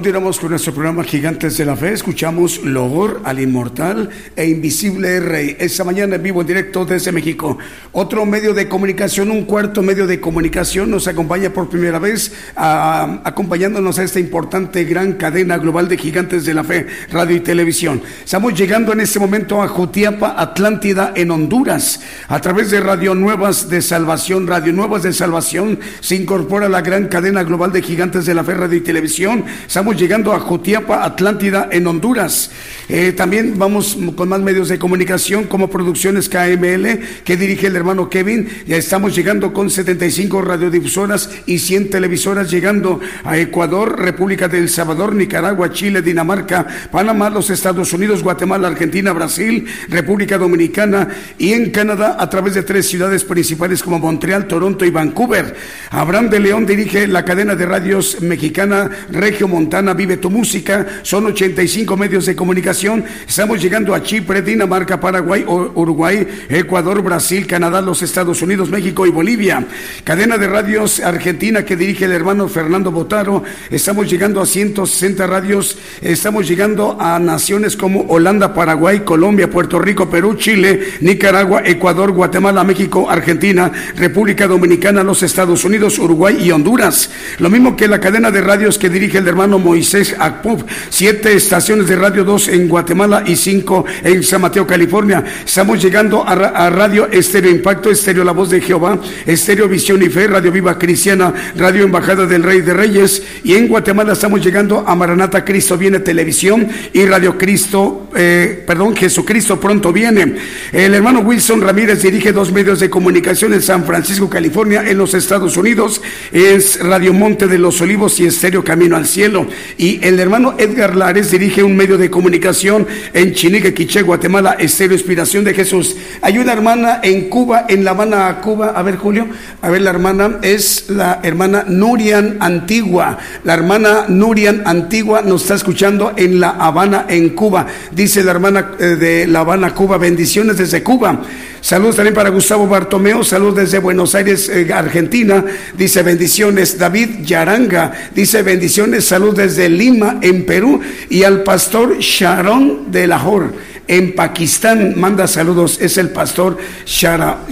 [0.05, 1.95] Continuamos con nuestro programa Gigantes de la Fe.
[1.95, 5.57] Escuchamos Logor al Inmortal e Invisible Rey.
[5.59, 7.57] Esta mañana en vivo en directo desde México.
[7.93, 13.99] Otro medio de comunicación, un cuarto medio de comunicación, nos acompaña por primera vez, acompañándonos
[13.99, 18.03] a esta importante gran cadena global de Gigantes de la Fe, radio y televisión.
[18.23, 22.01] Estamos llegando en este momento a Jutiapa, Atlántida, en Honduras.
[22.29, 27.09] A través de Radio Nuevas de Salvación, Radio Nuevas de Salvación, se incorpora la gran
[27.09, 29.45] cadena global de Gigantes de la Fe, y televisión.
[29.67, 32.51] Estamos llegando a Jutiapa, Atlántida, en Honduras.
[32.89, 38.11] Eh, también vamos con más medios de comunicación como Producciones KML, que dirige el hermano
[38.11, 38.49] Kevin.
[38.67, 45.15] Ya estamos llegando con 75 radiodifusoras y 100 televisoras, llegando a Ecuador, República del Salvador,
[45.15, 51.09] Nicaragua, Chile, Dinamarca, Panamá, los Estados Unidos, Guatemala, Argentina, Brasil, República Dominicana
[51.39, 55.55] y en Canadá a través de tres ciudades principales como Montreal, Toronto y Vancouver.
[55.91, 60.87] Abraham de León dirige la cadena de radios mexicana Regio Montana Vive tu Música.
[61.03, 62.74] Son 85 medios de comunicación.
[62.75, 69.11] Estamos llegando a Chipre, Dinamarca, Paraguay, Uruguay, Ecuador, Brasil, Canadá, los Estados Unidos, México y
[69.11, 69.65] Bolivia.
[70.03, 73.45] Cadena de radios argentina que dirige el hermano Fernando Botaro.
[73.71, 75.79] Estamos llegando a 160 radios.
[76.03, 82.65] Estamos llegando a naciones como Holanda, Paraguay, Colombia, Puerto Rico, Perú, Chile, Nicaragua, Ecuador, Guatemala,
[82.65, 87.09] México, Argentina, República Dominicana, los Estados Unidos, Uruguay y Honduras.
[87.39, 91.87] Lo mismo que la cadena de radios que dirige el hermano Moisés Akpub, siete estaciones
[91.87, 95.25] de radio, dos en Guatemala y cinco en San Mateo, California.
[95.45, 96.35] Estamos llegando a,
[96.71, 101.33] Radio Estéreo Impacto, Estéreo La Voz de Jehová, Estéreo Visión y Fe, Radio Viva Cristiana,
[101.57, 106.01] Radio Embajada del Rey de Reyes y en Guatemala estamos llegando a Maranata Cristo Viene
[106.01, 110.37] Televisión y Radio Cristo, eh, perdón, Jesucristo pronto viene.
[110.73, 115.15] El hermano Wilson Ramírez dirige dos medios de comunicación en San Francisco, California, en los
[115.15, 116.01] Estados Unidos.
[116.33, 119.47] Es Radio Monte de los Olivos y Estéreo Camino al Cielo.
[119.77, 124.97] Y el hermano Edgar Lares dirige un medio de comunicación en Chinique, Quiché, Guatemala, Estéreo
[124.97, 125.97] Inspiración de Jesús.
[126.23, 128.73] Hay una hermana en Cuba, en La Habana, Cuba.
[128.77, 129.27] A ver, Julio,
[129.61, 133.19] a ver, la hermana es la hermana Nurian Antigua.
[133.43, 137.67] La hermana Nurian Antigua nos está escuchando en La Habana, en Cuba.
[137.91, 139.99] Dice la hermana eh, de La Habana, Cuba.
[139.99, 141.23] Bendiciones desde Cuba.
[141.65, 145.43] Saludos también para Gustavo Bartomeo, saludos desde Buenos Aires, eh, Argentina.
[145.75, 146.79] Dice bendiciones.
[146.79, 150.83] David Yaranga dice bendiciones, saludos desde Lima, en Perú.
[151.09, 153.47] Y al pastor Sharon de Lahore
[153.87, 154.95] en Pakistán.
[154.97, 156.57] Manda saludos, es el pastor
[156.87, 157.45] Shara,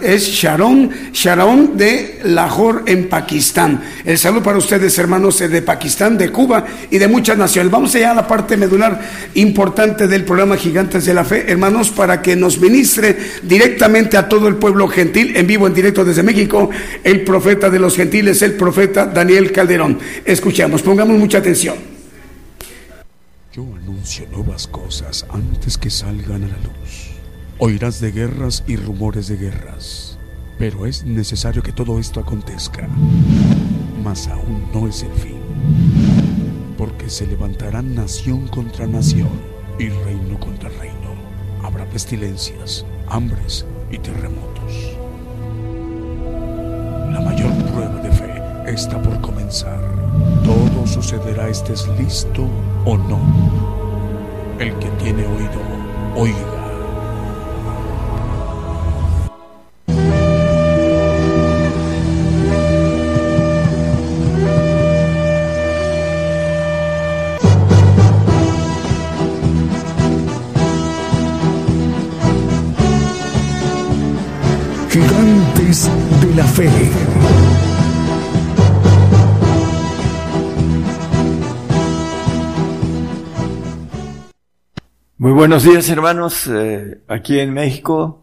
[0.00, 3.82] es Sharon, Sharon de Lahore en Pakistán.
[4.04, 7.70] El saludo para ustedes, hermanos de Pakistán, de Cuba y de muchas naciones.
[7.70, 9.00] Vamos allá a la parte medular
[9.34, 13.16] importante del programa Gigantes de la Fe, hermanos, para que nos ministre
[13.54, 16.70] directamente a todo el pueblo gentil, en vivo, en directo desde México,
[17.04, 20.00] el profeta de los gentiles, el profeta Daniel Calderón.
[20.24, 21.76] Escuchamos, pongamos mucha atención.
[23.52, 27.12] Yo anuncio nuevas cosas antes que salgan a la luz.
[27.58, 30.18] Oirás de guerras y rumores de guerras,
[30.58, 32.88] pero es necesario que todo esto acontezca.
[34.02, 35.38] Mas aún no es el fin,
[36.76, 39.30] porque se levantarán nación contra nación
[39.78, 40.93] y reino contra reino.
[41.64, 44.94] Habrá pestilencias, hambres y terremotos.
[47.10, 48.34] La mayor prueba de fe
[48.66, 49.80] está por comenzar.
[50.44, 52.46] Todo sucederá estés listo
[52.84, 53.18] o no.
[54.58, 55.62] El que tiene oído,
[56.16, 56.63] oiga.
[75.74, 76.70] De la fe.
[85.18, 88.22] Muy buenos días hermanos, eh, aquí en México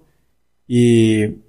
[0.65, 1.41] y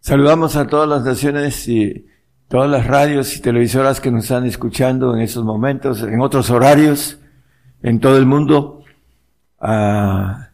[0.00, 2.04] saludamos a todas las naciones y
[2.48, 7.18] todas las radios y televisoras que nos están escuchando en estos momentos, en otros horarios,
[7.82, 8.84] en todo el mundo.
[9.58, 10.50] Ah,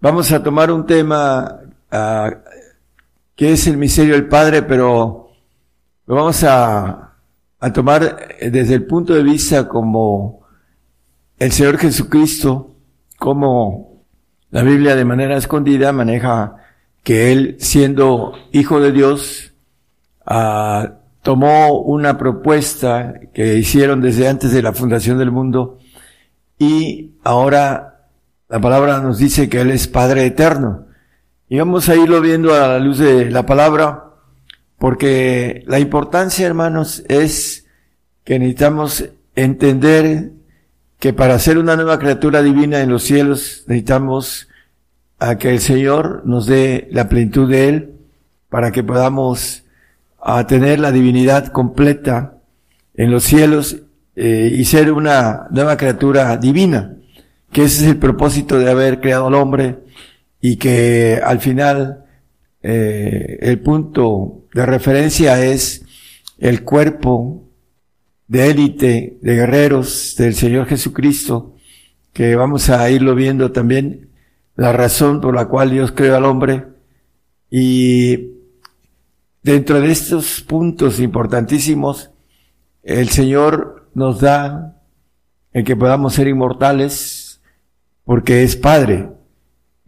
[0.00, 1.60] vamos a tomar un tema
[1.92, 2.30] ah,
[3.40, 5.30] que es el misterio del Padre, pero
[6.04, 7.14] lo vamos a,
[7.72, 10.42] tomar desde el punto de vista como
[11.38, 12.76] el Señor Jesucristo,
[13.18, 14.04] como
[14.50, 16.56] la Biblia de manera escondida maneja
[17.02, 19.54] que él, siendo hijo de Dios,
[20.26, 25.78] ah, tomó una propuesta que hicieron desde antes de la fundación del mundo
[26.58, 28.04] y ahora
[28.50, 30.89] la palabra nos dice que Él es Padre eterno.
[31.52, 34.04] Y vamos a irlo viendo a la luz de la palabra,
[34.78, 37.66] porque la importancia, hermanos, es
[38.22, 40.30] que necesitamos entender
[41.00, 44.46] que para ser una nueva criatura divina en los cielos necesitamos
[45.18, 47.94] a que el Señor nos dé la plenitud de Él
[48.48, 49.64] para que podamos
[50.22, 52.34] a tener la divinidad completa
[52.94, 53.78] en los cielos
[54.14, 56.94] eh, y ser una nueva criatura divina,
[57.50, 59.89] que ese es el propósito de haber creado al hombre
[60.40, 62.04] y que al final
[62.62, 65.84] eh, el punto de referencia es
[66.38, 67.48] el cuerpo
[68.26, 71.54] de élite, de guerreros del Señor Jesucristo,
[72.12, 74.10] que vamos a irlo viendo también,
[74.56, 76.66] la razón por la cual Dios creó al hombre.
[77.50, 78.30] Y
[79.42, 82.10] dentro de estos puntos importantísimos,
[82.82, 84.80] el Señor nos da
[85.52, 87.40] el que podamos ser inmortales,
[88.04, 89.08] porque es Padre.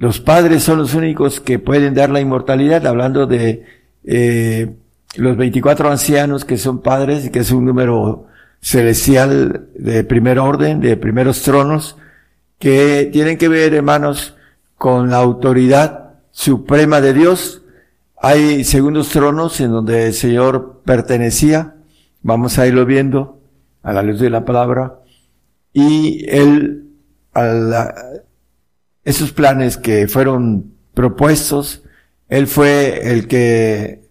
[0.02, 3.64] Los padres son los únicos que pueden dar la inmortalidad, hablando de
[4.02, 4.74] eh,
[5.14, 8.26] los 24 ancianos que son padres, que es un número
[8.60, 11.98] celestial de primer orden, de primeros tronos,
[12.58, 14.34] que tienen que ver, hermanos,
[14.76, 17.62] con la autoridad suprema de Dios.
[18.20, 21.76] Hay segundos tronos en donde el Señor pertenecía,
[22.22, 23.38] vamos a irlo viendo
[23.84, 24.98] a la luz de la palabra,
[25.72, 26.88] y él,
[27.34, 27.92] a
[29.04, 31.82] esos planes que fueron propuestos,
[32.28, 34.02] él fue el que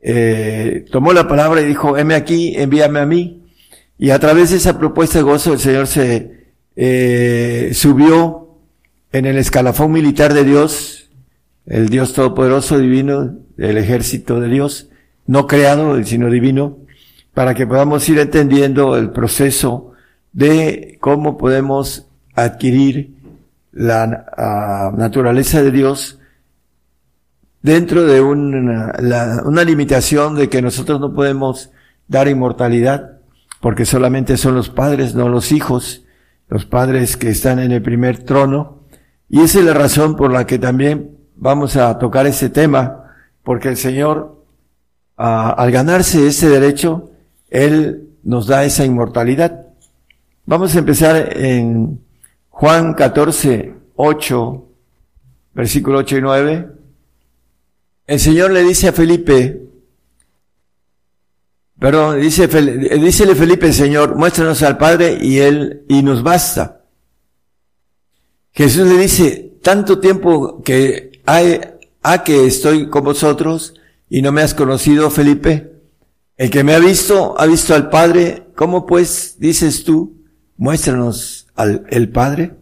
[0.00, 3.42] eh, tomó la palabra y dijo, heme aquí, envíame a mí,
[3.98, 6.44] y a través de esa propuesta de gozo el Señor se
[6.76, 8.58] eh, subió
[9.12, 11.10] en el escalafón militar de Dios,
[11.64, 14.90] el Dios Todopoderoso Divino, el ejército de Dios,
[15.26, 16.78] no creado, sino divino,
[17.34, 19.92] para que podamos ir entendiendo el proceso
[20.32, 23.15] de cómo podemos adquirir
[23.76, 26.18] la ah, naturaleza de Dios
[27.60, 28.94] dentro de una,
[29.44, 31.70] una limitación de que nosotros no podemos
[32.08, 33.18] dar inmortalidad,
[33.60, 36.04] porque solamente son los padres, no los hijos,
[36.48, 38.84] los padres que están en el primer trono.
[39.28, 43.12] Y esa es la razón por la que también vamos a tocar ese tema,
[43.42, 44.42] porque el Señor,
[45.16, 47.10] al ganarse ese derecho,
[47.50, 49.66] Él nos da esa inmortalidad.
[50.46, 52.05] Vamos a empezar en
[52.58, 54.68] Juan 14, 8,
[55.52, 56.68] versículo 8 y 9.
[58.06, 59.60] El Señor le dice a Felipe,
[61.78, 66.80] Perdón, dice, dícele Felipe, Señor, muéstranos al Padre y Él, y nos basta.
[68.52, 71.60] Jesús le dice, tanto tiempo que hay,
[72.02, 73.74] a que estoy con vosotros
[74.08, 75.72] y no me has conocido, Felipe.
[76.38, 78.46] El que me ha visto, ha visto al Padre.
[78.54, 80.16] ¿Cómo pues dices tú,
[80.56, 82.54] muéstranos al el Padre?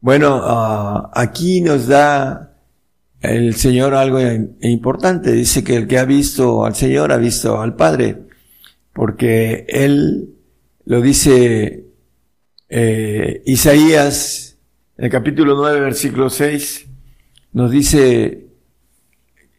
[0.00, 2.56] Bueno, uh, aquí nos da
[3.20, 4.20] el Señor algo
[4.60, 5.32] importante.
[5.32, 8.18] Dice que el que ha visto al Señor ha visto al Padre,
[8.92, 10.34] porque Él
[10.84, 11.84] lo dice
[12.68, 14.56] eh, Isaías,
[14.96, 16.86] en el capítulo 9, versículo 6,
[17.52, 18.46] nos dice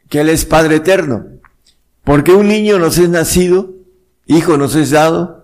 [0.09, 1.25] que Él es Padre eterno,
[2.03, 3.75] porque un niño nos es nacido,
[4.25, 5.38] hijo nos es dado,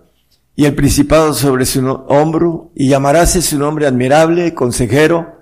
[0.56, 5.36] y el principado sobre su hombro, y llamarás su nombre admirable, consejero,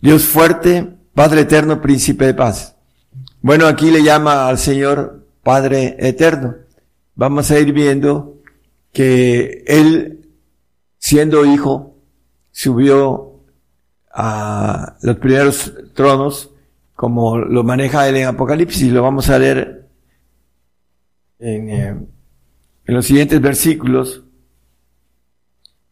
[0.00, 2.76] Dios fuerte, Padre eterno, príncipe de paz.
[3.42, 6.54] Bueno, aquí le llama al Señor Padre eterno.
[7.16, 8.40] Vamos a ir viendo
[8.92, 10.28] que Él,
[10.98, 11.96] siendo hijo,
[12.52, 13.40] subió
[14.14, 16.50] a los primeros tronos,
[16.94, 19.88] como lo maneja él en Apocalipsis, lo vamos a leer
[21.40, 24.22] en, eh, en los siguientes versículos.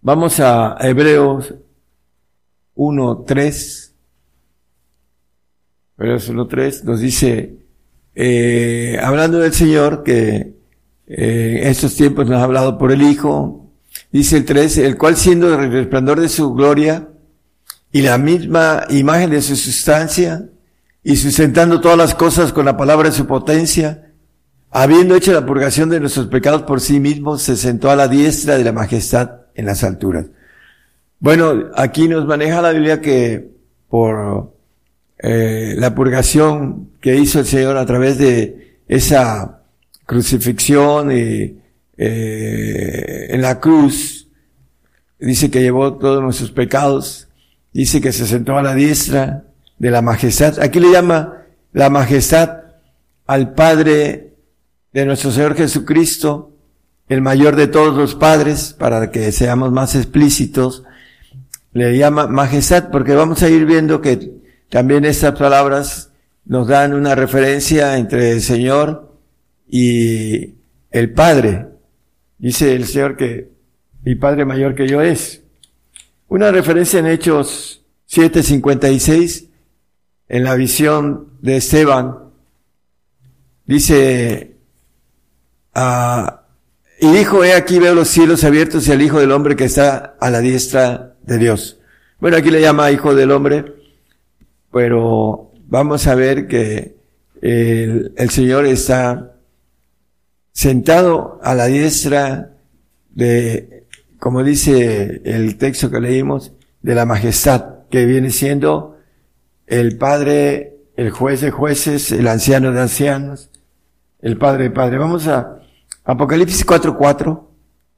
[0.03, 1.55] Vamos a Hebreos
[2.75, 3.91] 1, 3
[6.07, 7.59] versículo 3 nos dice,
[8.15, 10.55] eh, hablando del Señor, que
[11.07, 13.71] eh, en estos tiempos nos ha hablado por el Hijo,
[14.11, 17.09] dice el 3, el cual siendo el resplandor de su gloria
[17.93, 20.49] y la misma imagen de su sustancia,
[21.03, 24.13] y sustentando todas las cosas con la palabra de su potencia,
[24.71, 28.57] habiendo hecho la purgación de nuestros pecados por sí mismo, se sentó a la diestra
[28.57, 30.27] de la majestad en las alturas.
[31.19, 33.51] Bueno, aquí nos maneja la Biblia que
[33.89, 34.55] por
[35.19, 39.63] eh, la purgación que hizo el Señor a través de esa
[40.07, 41.59] crucifixión y
[41.99, 44.29] eh, en la cruz,
[45.19, 47.29] dice que llevó todos nuestros pecados,
[47.73, 49.45] dice que se sentó a la diestra
[49.79, 50.59] de la majestad.
[50.61, 52.63] Aquí le llama la majestad
[53.27, 54.35] al Padre
[54.93, 56.57] de nuestro Señor Jesucristo,
[57.11, 60.85] el mayor de todos los padres, para que seamos más explícitos,
[61.73, 64.31] le llama majestad porque vamos a ir viendo que
[64.69, 66.13] también estas palabras
[66.45, 69.13] nos dan una referencia entre el Señor
[69.67, 70.55] y
[70.93, 71.67] el Padre.
[72.39, 73.51] Dice el Señor que
[74.05, 75.43] mi Padre mayor que yo es.
[76.29, 79.49] Una referencia en Hechos 7:56,
[80.29, 82.19] en la visión de Esteban,
[83.67, 84.55] dice,
[85.75, 86.40] ah,
[87.01, 90.17] y dijo, he aquí veo los cielos abiertos y al Hijo del Hombre que está
[90.21, 91.81] a la diestra de Dios.
[92.19, 93.65] Bueno, aquí le llama Hijo del Hombre,
[94.71, 96.97] pero vamos a ver que
[97.41, 99.33] el, el Señor está
[100.53, 102.51] sentado a la diestra
[103.15, 103.85] de,
[104.19, 108.99] como dice el texto que leímos, de la majestad, que viene siendo
[109.67, 113.49] el Padre, el juez de jueces, el anciano de ancianos,
[114.21, 114.99] el Padre de Padre.
[114.99, 115.60] Vamos a
[116.11, 117.41] Apocalipsis 4.4.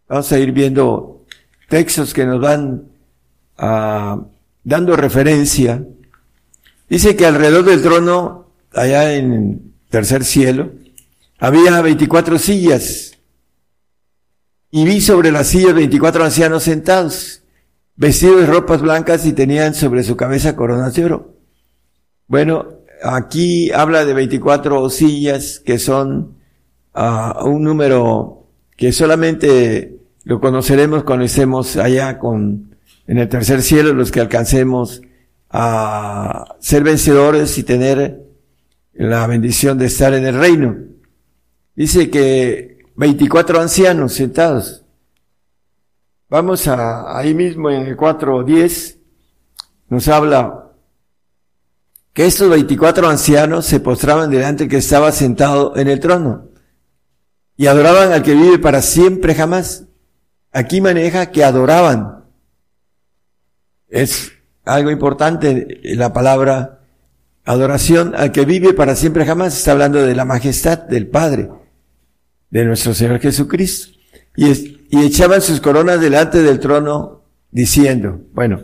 [0.09, 1.25] Vamos a ir viendo
[1.69, 2.91] textos que nos van
[3.57, 4.21] a,
[4.63, 5.83] dando referencia.
[6.91, 10.73] Dice que alrededor del trono, allá en tercer cielo,
[11.39, 13.13] había 24 sillas.
[14.71, 17.43] Y vi sobre las sillas 24 ancianos sentados,
[17.97, 21.35] vestidos de ropas blancas y tenían sobre su cabeza coronas de oro.
[22.27, 22.67] Bueno,
[23.03, 26.42] aquí habla de 24 sillas que son
[26.95, 32.77] uh, un número que solamente lo conoceremos cuando estemos allá con,
[33.07, 35.03] en el tercer cielo, los que alcancemos
[35.51, 38.23] a ser vencedores y tener
[38.95, 40.77] la bendición de estar en el reino.
[41.75, 44.85] Dice que 24 ancianos sentados.
[46.29, 48.97] Vamos a, ahí mismo en el 4.10,
[49.89, 50.71] nos habla
[52.15, 56.52] que estos 24 ancianos se postraban delante que estaba sentado en el trono
[57.57, 59.85] y adoraban al que vive para siempre jamás.
[60.53, 62.25] Aquí maneja que adoraban.
[63.89, 64.33] Es
[64.65, 66.81] algo importante la palabra
[67.45, 69.57] adoración al que vive para siempre jamás.
[69.57, 71.51] Está hablando de la majestad del Padre,
[72.51, 73.93] de nuestro Señor Jesucristo.
[74.37, 78.61] Y, y echaban sus coronas delante del trono diciendo, bueno,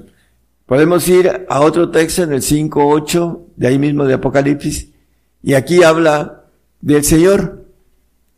[0.69, 4.91] Podemos ir a otro texto en el 5.8, de ahí mismo de Apocalipsis,
[5.43, 6.45] y aquí habla
[6.83, 7.65] del Señor.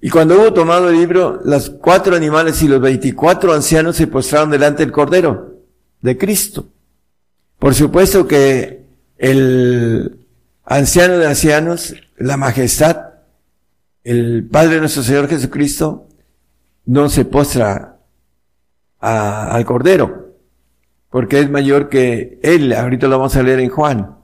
[0.01, 4.51] Y cuando hubo tomado el libro, los cuatro animales y los veinticuatro ancianos se postraron
[4.51, 5.59] delante del Cordero
[6.01, 6.69] de Cristo.
[7.59, 8.87] Por supuesto que
[9.19, 10.27] el
[10.65, 13.11] anciano de ancianos, la majestad,
[14.03, 16.09] el Padre de nuestro Señor Jesucristo,
[16.87, 17.99] no se postra
[18.99, 20.21] al Cordero
[21.11, 22.73] porque es mayor que él.
[22.73, 24.17] Ahorita lo vamos a leer en Juan,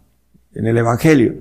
[0.55, 1.35] en el Evangelio.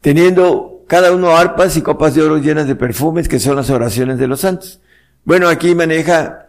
[0.00, 4.18] Teniendo cada uno arpas y copas de oro llenas de perfumes, que son las oraciones
[4.18, 4.80] de los santos.
[5.22, 6.48] Bueno, aquí maneja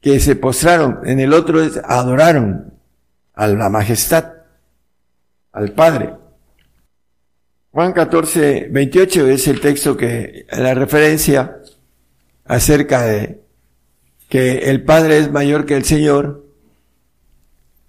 [0.00, 2.72] que se postraron, en el otro es adoraron
[3.34, 4.32] a la majestad,
[5.50, 6.14] al Padre.
[7.72, 11.56] Juan 14, 28 es el texto que, la referencia
[12.44, 13.40] acerca de
[14.28, 16.46] que el Padre es mayor que el Señor,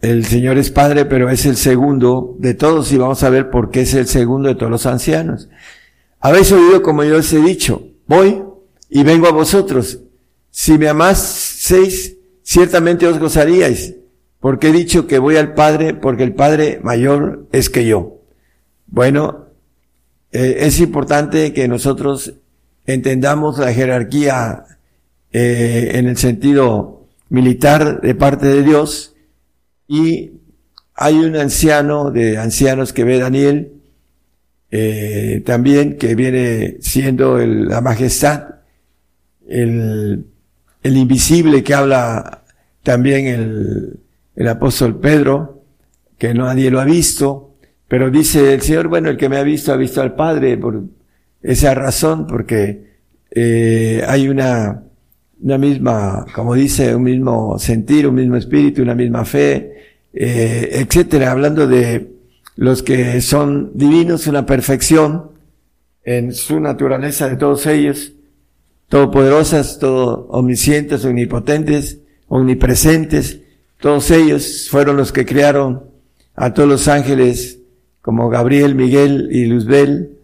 [0.02, 3.70] el Señor es Padre, pero es el segundo de todos y vamos a ver por
[3.70, 5.48] qué es el segundo de todos los ancianos.
[6.22, 8.44] Habéis oído como yo os he dicho, voy
[8.90, 10.00] y vengo a vosotros.
[10.52, 13.96] Si me amáseis, ciertamente os gozaríais,
[14.40, 18.20] porque he dicho que voy al Padre, porque el Padre mayor es que yo.
[18.86, 19.48] Bueno,
[20.32, 22.34] eh, es importante que nosotros
[22.86, 24.66] entendamos la jerarquía
[25.32, 29.16] eh, en el sentido militar de parte de Dios,
[29.88, 30.34] y
[30.94, 33.81] hay un anciano de ancianos que ve Daniel,
[34.72, 38.56] eh, también que viene siendo la majestad,
[39.48, 40.26] el,
[40.82, 42.44] el, invisible que habla
[42.82, 44.00] también el,
[44.36, 45.66] el apóstol Pedro,
[46.18, 47.56] que nadie lo ha visto,
[47.88, 50.82] pero dice el Señor, bueno, el que me ha visto ha visto al Padre por
[51.42, 52.92] esa razón, porque
[53.30, 54.84] eh, hay una,
[55.42, 59.74] una misma, como dice, un mismo sentir, un mismo espíritu, una misma fe,
[60.14, 62.21] eh, etcétera, hablando de
[62.56, 65.32] los que son divinos, una perfección
[66.04, 68.14] en su naturaleza de todos ellos,
[68.90, 73.42] todopoderosas, todo omniscientes, omnipotentes, omnipresentes,
[73.80, 75.86] todos ellos fueron los que crearon
[76.36, 77.60] a todos los ángeles
[78.02, 80.18] como Gabriel, Miguel y Luzbel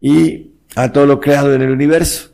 [0.00, 2.30] y a todo lo creado en el universo.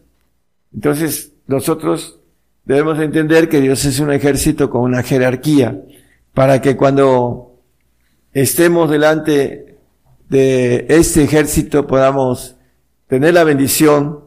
[0.73, 2.20] Entonces, nosotros
[2.65, 5.82] debemos entender que Dios es un ejército con una jerarquía
[6.35, 7.48] para que cuando
[8.33, 9.77] estemos delante
[10.29, 12.57] de este ejército podamos
[13.07, 14.25] tener la bendición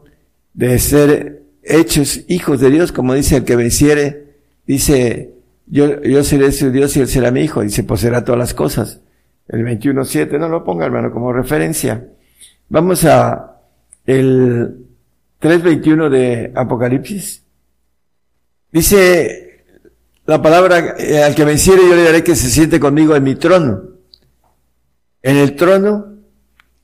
[0.54, 4.34] de ser hechos hijos de Dios, como dice el que venciere,
[4.66, 5.34] dice,
[5.66, 9.00] yo, yo seré su Dios y él será mi hijo, dice, poseerá todas las cosas.
[9.48, 12.08] El 21.7, no lo ponga hermano como referencia.
[12.68, 13.60] Vamos a
[14.06, 14.86] el
[15.40, 17.44] 3.21 de Apocalipsis.
[18.70, 19.64] Dice
[20.24, 23.34] la palabra eh, al que venciere yo le daré que se siente conmigo en mi
[23.34, 23.82] trono,
[25.22, 26.16] en el trono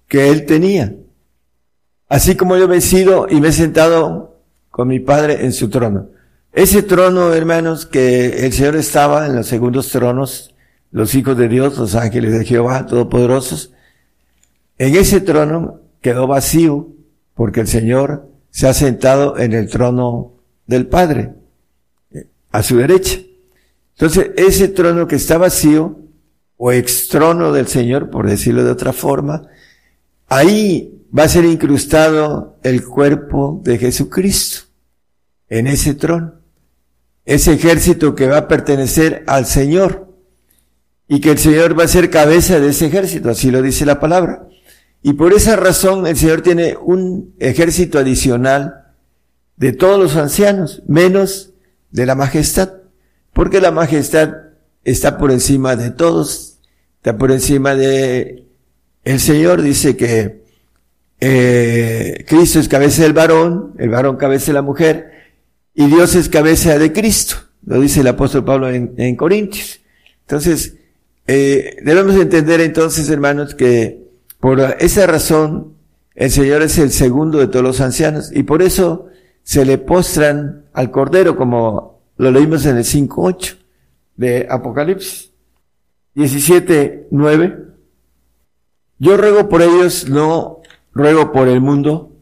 [0.07, 0.95] que él tenía.
[2.09, 4.41] Así como yo he vencido y me he sentado
[4.71, 6.09] con mi Padre en su trono.
[6.53, 10.55] Ese trono, hermanos, que el Señor estaba en los segundos tronos,
[10.91, 13.73] los hijos de Dios, los ángeles de Jehová, todopoderosos,
[14.79, 16.89] en ese trono quedó vacío
[17.35, 20.33] porque el Señor se ha sentado en el trono
[20.67, 21.35] del Padre,
[22.51, 23.19] a su derecha.
[23.95, 25.99] Entonces, ese trono que está vacío,
[26.59, 29.49] o ex trono del Señor, por decirlo de otra forma,
[30.27, 34.67] ahí va a ser incrustado el cuerpo de Jesucristo,
[35.49, 36.35] en ese trono.
[37.25, 40.09] Ese ejército que va a pertenecer al Señor,
[41.09, 43.99] y que el Señor va a ser cabeza de ese ejército, así lo dice la
[43.99, 44.47] palabra.
[45.03, 48.95] Y por esa razón el Señor tiene un ejército adicional
[49.57, 51.51] de todos los ancianos, menos
[51.91, 52.73] de la majestad,
[53.33, 54.35] porque la majestad
[54.85, 56.48] está por encima de todos,
[56.99, 58.45] está por encima de
[59.05, 60.43] el Señor dice que
[61.21, 65.11] eh, Cristo es cabeza del varón, el varón cabeza de la mujer,
[65.75, 69.81] y Dios es cabeza de Cristo, lo dice el apóstol Pablo en, en Corintios.
[70.23, 70.77] Entonces,
[71.27, 74.09] eh, debemos entender entonces, hermanos, que
[74.41, 75.75] por esa razón
[76.15, 79.07] el Señor es el segundo de todos los ancianos y por eso
[79.43, 83.57] se le postran al Cordero, como lo leímos en el 5.8
[84.17, 85.28] de Apocalipsis.
[86.19, 87.77] 17.9.
[88.99, 90.63] Yo ruego por ellos, no
[90.93, 92.13] ruego por el mundo,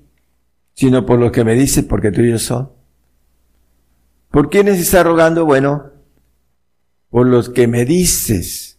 [0.74, 2.70] sino por lo que me dice, porque tuyos son.
[4.31, 5.47] ¿Por quiénes está rogando?
[5.47, 5.93] Bueno,
[7.09, 8.78] por los que me dices.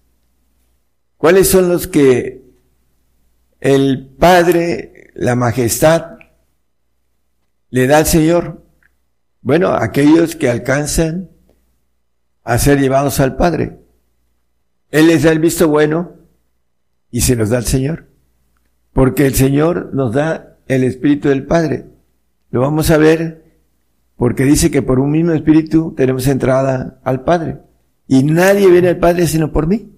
[1.18, 2.44] ¿Cuáles son los que
[3.60, 6.20] el Padre, la majestad,
[7.72, 8.64] le da al Señor?
[9.42, 11.32] Bueno, aquellos que alcanzan
[12.44, 13.87] a ser llevados al Padre.
[14.92, 16.14] Él les da el visto bueno
[17.12, 18.08] y se los da al Señor.
[18.94, 21.86] Porque el Señor nos da el Espíritu del Padre.
[22.52, 23.46] Lo vamos a ver
[24.16, 27.60] porque dice que por un mismo Espíritu tenemos entrada al Padre.
[28.08, 29.92] Y nadie viene al Padre sino por mí.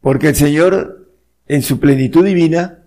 [0.00, 1.12] Porque el Señor,
[1.46, 2.84] en su plenitud divina,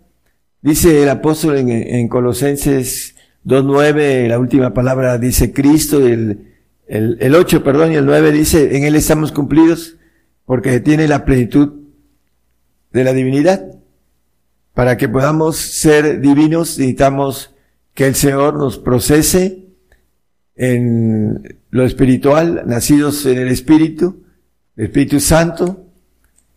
[0.62, 3.16] dice el apóstol en, en Colosenses
[3.46, 6.54] 2.9, la última palabra dice Cristo, el,
[6.88, 9.98] el, el 8, perdón, y el 9 dice, en Él estamos cumplidos
[10.52, 11.72] porque tiene la plenitud
[12.92, 13.74] de la divinidad.
[14.74, 17.56] Para que podamos ser divinos necesitamos
[17.94, 19.68] que el Señor nos procese
[20.58, 24.24] en lo espiritual, nacidos en el Espíritu,
[24.76, 25.86] Espíritu Santo,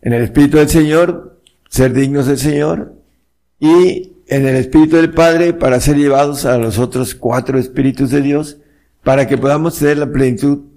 [0.01, 1.39] en el Espíritu del Señor,
[1.69, 2.95] ser dignos del Señor,
[3.61, 8.21] y en el Espíritu del Padre para ser llevados a los otros cuatro Espíritus de
[8.21, 8.57] Dios,
[9.05, 10.74] para que podamos tener la plenitud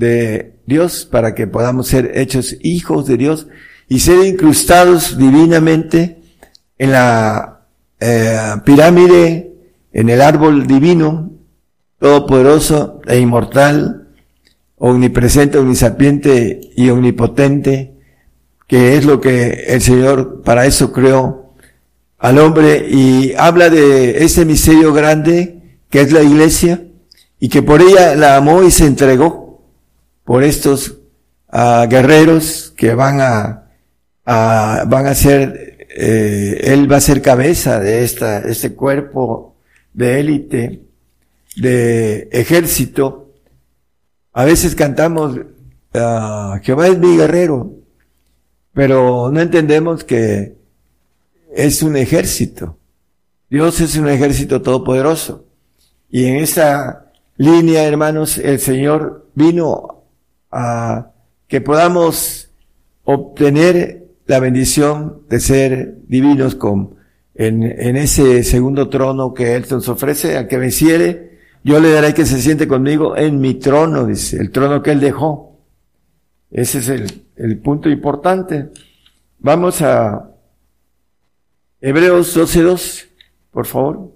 [0.00, 3.46] de Dios, para que podamos ser hechos hijos de Dios
[3.86, 6.22] y ser incrustados divinamente
[6.78, 7.66] en la
[8.00, 9.52] eh, pirámide,
[9.92, 11.32] en el árbol divino,
[11.98, 14.08] todopoderoso e inmortal,
[14.78, 17.92] omnipresente, omnisapiente y omnipotente,
[18.66, 21.52] que es lo que el Señor para eso creó
[22.18, 26.84] al hombre y habla de ese misterio grande que es la iglesia
[27.38, 29.49] y que por ella la amó y se entregó
[30.30, 30.90] por estos
[31.52, 33.66] uh, guerreros que van a,
[34.24, 39.56] a, van a ser, eh, él va a ser cabeza de esta, este cuerpo
[39.92, 40.82] de élite,
[41.56, 43.32] de ejército.
[44.32, 47.72] A veces cantamos, uh, Jehová es mi guerrero,
[48.72, 50.54] pero no entendemos que
[51.52, 52.78] es un ejército.
[53.48, 55.44] Dios es un ejército todopoderoso.
[56.08, 59.99] Y en esa línea, hermanos, el Señor vino
[60.50, 61.12] a
[61.46, 62.50] que podamos
[63.04, 66.96] obtener la bendición de ser divinos con,
[67.34, 72.14] en, en ese segundo trono que Él nos ofrece, al que venciere, yo le daré
[72.14, 75.58] que se siente conmigo en mi trono, dice, el trono que Él dejó.
[76.50, 78.70] Ese es el, el punto importante.
[79.38, 80.30] Vamos a
[81.80, 83.06] Hebreos 12.2,
[83.50, 84.14] por favor.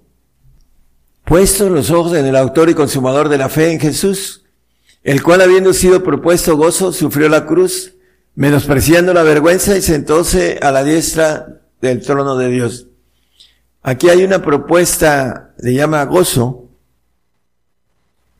[1.23, 4.44] Puestos los ojos en el autor y consumador de la fe en Jesús,
[5.05, 7.93] el cual habiendo sido propuesto gozo, sufrió la cruz,
[8.33, 12.87] menospreciando la vergüenza y sentóse a la diestra del trono de Dios.
[13.83, 16.71] Aquí hay una propuesta, le llama gozo,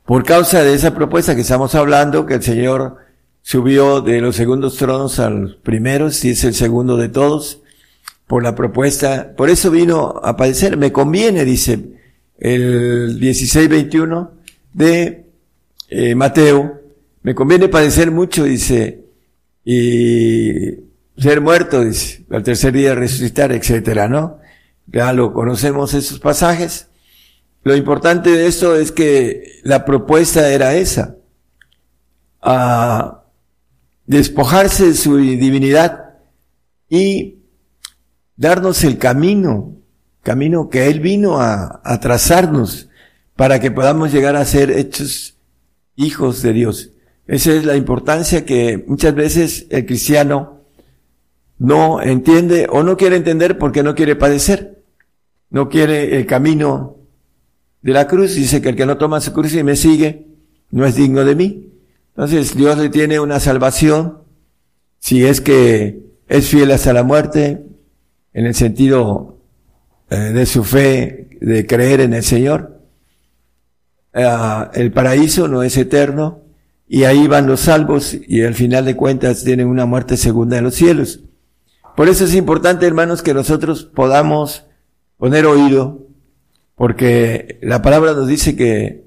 [0.04, 2.96] por causa de esa propuesta que estamos hablando, que el Señor
[3.42, 7.60] subió de los segundos tronos a los primeros y es el segundo de todos,
[8.26, 11.92] por la propuesta, por eso vino a padecer, me conviene, dice
[12.40, 14.30] el 16-21
[14.72, 15.25] de
[15.88, 16.80] eh, Mateo,
[17.22, 19.04] me conviene padecer mucho, dice,
[19.64, 20.86] y
[21.16, 24.38] ser muerto, dice, al tercer día resucitar, etcétera, ¿no?
[24.86, 26.88] Ya lo conocemos esos pasajes.
[27.62, 31.16] Lo importante de esto es que la propuesta era esa,
[32.40, 33.24] a
[34.06, 36.14] despojarse de su divinidad
[36.88, 37.40] y
[38.36, 39.76] darnos el camino,
[40.22, 42.88] camino que Él vino a, a trazarnos
[43.34, 45.35] para que podamos llegar a ser hechos
[45.96, 46.92] hijos de Dios.
[47.26, 50.60] Esa es la importancia que muchas veces el cristiano
[51.58, 54.82] no entiende o no quiere entender porque no quiere padecer.
[55.50, 56.96] No quiere el camino
[57.82, 58.34] de la cruz.
[58.34, 60.26] Dice que el que no toma su cruz y me sigue
[60.70, 61.72] no es digno de mí.
[62.10, 64.18] Entonces Dios le tiene una salvación
[64.98, 67.64] si es que es fiel hasta la muerte
[68.32, 69.38] en el sentido
[70.10, 72.75] eh, de su fe, de creer en el Señor.
[74.18, 76.40] Ah, el paraíso no es eterno
[76.88, 80.64] y ahí van los salvos y al final de cuentas tienen una muerte segunda en
[80.64, 81.20] los cielos.
[81.94, 84.64] Por eso es importante, hermanos, que nosotros podamos
[85.18, 86.06] poner oído,
[86.76, 89.04] porque la palabra nos dice que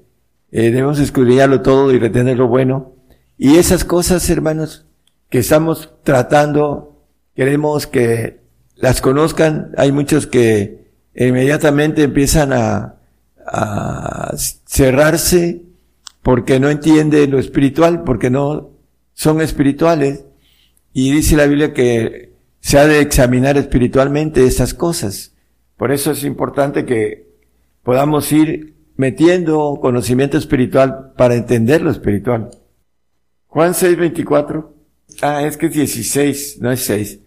[0.52, 2.94] eh, debemos escudriñarlo todo y retener lo bueno.
[3.36, 4.86] Y esas cosas, hermanos,
[5.28, 7.04] que estamos tratando,
[7.34, 8.40] queremos que
[8.76, 9.72] las conozcan.
[9.76, 12.99] Hay muchos que inmediatamente empiezan a,
[13.52, 15.62] a cerrarse
[16.22, 18.70] porque no entienden lo espiritual, porque no
[19.14, 20.24] son espirituales.
[20.92, 25.32] Y dice la Biblia que se ha de examinar espiritualmente estas cosas.
[25.76, 27.26] Por eso es importante que
[27.82, 32.50] podamos ir metiendo conocimiento espiritual para entender lo espiritual.
[33.46, 34.74] Juan 6, 24.
[35.22, 37.20] Ah, es que es 16, no es 6.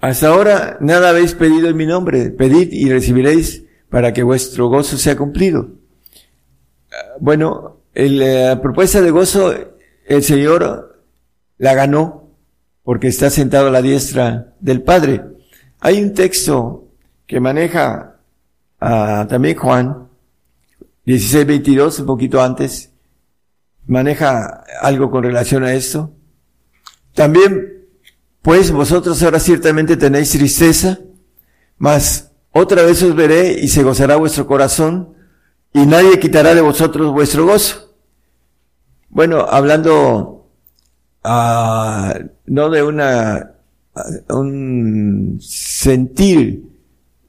[0.00, 2.30] Hasta ahora nada habéis pedido en mi nombre.
[2.30, 3.64] Pedid y recibiréis
[3.94, 5.68] para que vuestro gozo sea cumplido.
[7.20, 9.54] Bueno, la propuesta de gozo,
[10.04, 11.00] el Señor
[11.58, 12.28] la ganó
[12.82, 15.22] porque está sentado a la diestra del Padre.
[15.78, 16.88] Hay un texto
[17.24, 18.16] que maneja
[18.80, 20.08] uh, también Juan,
[21.06, 22.90] 16.22, un poquito antes,
[23.86, 26.10] maneja algo con relación a esto.
[27.14, 27.86] También,
[28.42, 30.98] pues vosotros ahora ciertamente tenéis tristeza,
[31.78, 35.14] mas otra vez os veré y se gozará vuestro corazón
[35.72, 37.96] y nadie quitará de vosotros vuestro gozo.
[39.08, 40.46] Bueno, hablando
[41.24, 43.50] uh, no de una
[44.28, 46.62] un sentir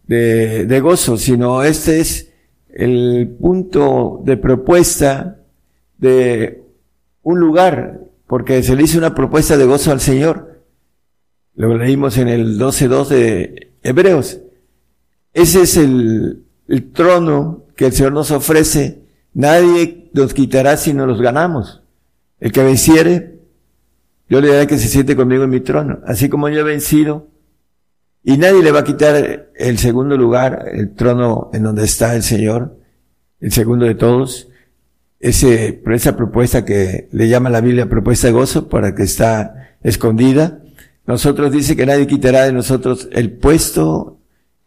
[0.05, 2.31] de, de gozo, sino este es
[2.69, 5.39] el punto de propuesta
[5.97, 6.63] de
[7.23, 10.61] un lugar, porque se le hizo una propuesta de gozo al Señor.
[11.55, 14.41] Lo leímos en el 12.2 de Hebreos.
[15.35, 19.03] Ese es el, el trono que el Señor nos ofrece.
[19.33, 21.83] Nadie nos quitará si no los ganamos.
[22.39, 23.41] El que venciere,
[24.29, 25.99] yo le daré que se siente conmigo en mi trono.
[26.07, 27.27] Así como yo he vencido,
[28.23, 32.23] y nadie le va a quitar el segundo lugar, el trono en donde está el
[32.23, 32.79] Señor,
[33.41, 34.47] el segundo de todos.
[35.19, 40.61] Ese, esa propuesta que le llama la Biblia propuesta de gozo, para que está escondida.
[41.05, 44.14] Nosotros dice que nadie quitará de nosotros el puesto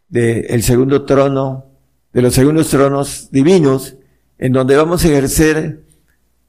[0.08, 1.66] del el segundo trono,
[2.12, 3.96] de los segundos tronos divinos,
[4.38, 5.82] en donde vamos a ejercer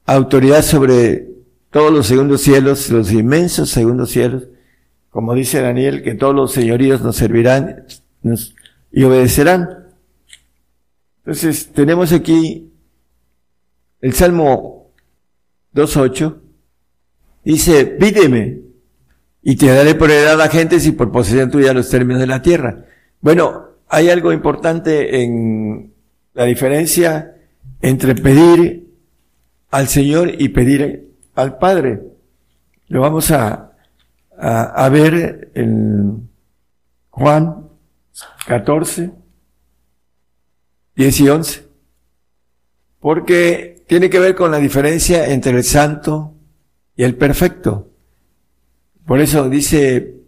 [0.06, 1.28] autoridad sobre
[1.70, 4.48] todos los segundos cielos, los inmensos segundos cielos,
[5.10, 7.84] como dice Daniel, que todos los señoríos nos servirán
[8.92, 9.88] y obedecerán.
[11.18, 12.72] Entonces, tenemos aquí
[14.00, 14.92] el Salmo
[15.74, 16.40] 2.8.
[17.44, 18.60] Dice, pídeme
[19.42, 22.42] y te daré por heredad a gentes y por posesión tuya los términos de la
[22.42, 22.84] tierra.
[23.20, 25.92] Bueno, hay algo importante en
[26.34, 27.36] la diferencia
[27.80, 28.88] entre pedir
[29.70, 32.02] al Señor y pedir al Padre.
[32.88, 33.70] Lo vamos a
[34.40, 36.28] a, ver en
[37.10, 37.68] Juan
[38.46, 39.12] 14,
[40.96, 41.68] 10 y 11.
[42.98, 46.34] Porque tiene que ver con la diferencia entre el santo
[46.96, 47.90] y el perfecto.
[49.06, 50.19] Por eso dice,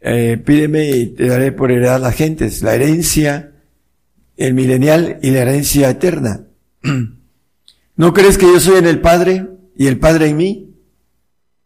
[0.00, 3.52] eh, pídeme y te daré por heredad las gentes, la herencia,
[4.36, 6.46] el milenial y la herencia eterna.
[7.96, 9.46] ¿No crees que yo soy en el Padre
[9.76, 10.74] y el Padre en mí?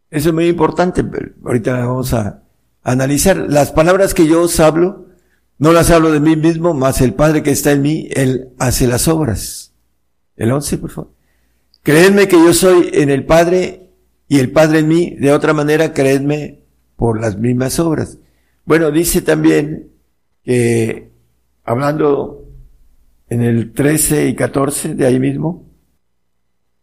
[0.09, 2.43] Eso es muy importante, pero ahorita vamos a
[2.83, 3.37] analizar.
[3.37, 5.07] Las palabras que yo os hablo,
[5.57, 8.87] no las hablo de mí mismo, más el Padre que está en mí, Él hace
[8.87, 9.73] las obras.
[10.35, 11.13] El once, por favor.
[11.83, 13.91] Creedme que yo soy en el Padre
[14.27, 16.59] y el Padre en mí, de otra manera creedme
[16.95, 18.17] por las mismas obras.
[18.65, 19.91] Bueno, dice también
[20.43, 21.11] que,
[21.63, 22.45] hablando
[23.29, 25.63] en el 13 y 14 de ahí mismo,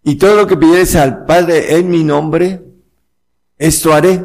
[0.05, 2.61] Y todo lo que pidieres al Padre en mi nombre,
[3.57, 4.25] esto haré,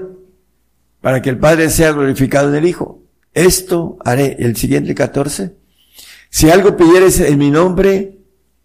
[1.02, 3.04] para que el Padre sea glorificado en el Hijo.
[3.32, 4.36] Esto haré.
[4.40, 5.56] El siguiente 14.
[6.30, 8.18] Si algo pidieres en mi nombre,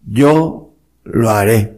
[0.03, 1.77] yo lo haré.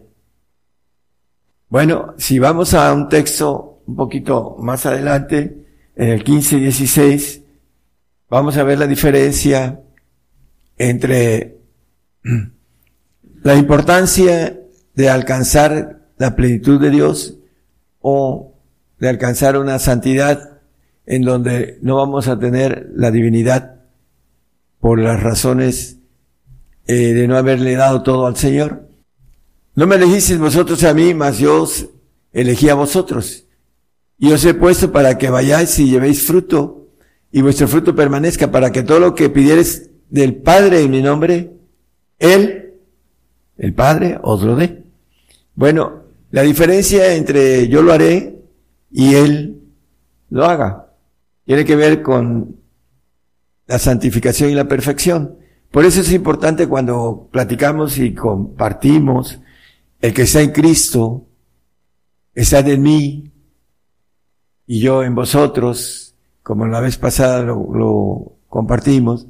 [1.68, 5.65] Bueno, si vamos a un texto un poquito más adelante,
[5.96, 7.42] en el 15 y 16,
[8.30, 9.82] vamos a ver la diferencia
[10.78, 11.58] entre
[13.44, 14.60] la importancia
[14.94, 17.38] de alcanzar la plenitud de Dios
[18.02, 18.54] o
[19.00, 20.62] de alcanzar una santidad
[21.06, 23.76] en donde no vamos a tener la divinidad
[24.80, 25.98] por las razones
[26.88, 28.88] eh, de no haberle dado todo al Señor.
[29.76, 31.88] No me elegisteis vosotros a mí, mas yo os
[32.32, 33.45] elegí a vosotros.
[34.18, 36.88] Y os he puesto para que vayáis y llevéis fruto,
[37.32, 41.52] y vuestro fruto permanezca, para que todo lo que pidieres del Padre en mi nombre,
[42.20, 42.74] Él,
[43.58, 44.84] el Padre, os lo dé.
[45.56, 48.42] Bueno, la diferencia entre yo lo haré
[48.92, 49.62] y Él
[50.30, 50.86] lo haga
[51.46, 52.58] tiene que ver con
[53.68, 55.38] la santificación y la perfección.
[55.72, 59.40] Por eso es importante cuando platicamos y compartimos
[60.02, 61.28] el que está en Cristo,
[62.34, 63.32] está en mí
[64.68, 69.28] y yo en vosotros, como la vez pasada lo, compartimos,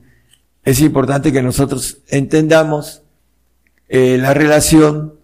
[0.63, 3.03] es importante que nosotros entendamos
[3.87, 5.15] eh, la relación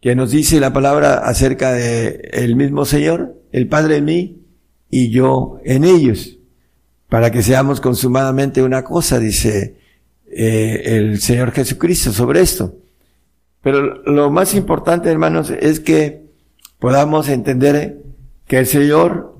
[0.00, 4.42] que nos dice la palabra acerca de el mismo Señor, el Padre en mí
[4.90, 6.38] y yo en ellos,
[7.08, 9.76] para que seamos consumadamente una cosa, dice
[10.30, 12.76] eh, el Señor Jesucristo sobre esto.
[13.62, 16.28] Pero lo más importante, hermanos, es que
[16.78, 18.02] podamos entender
[18.48, 19.36] que el Señor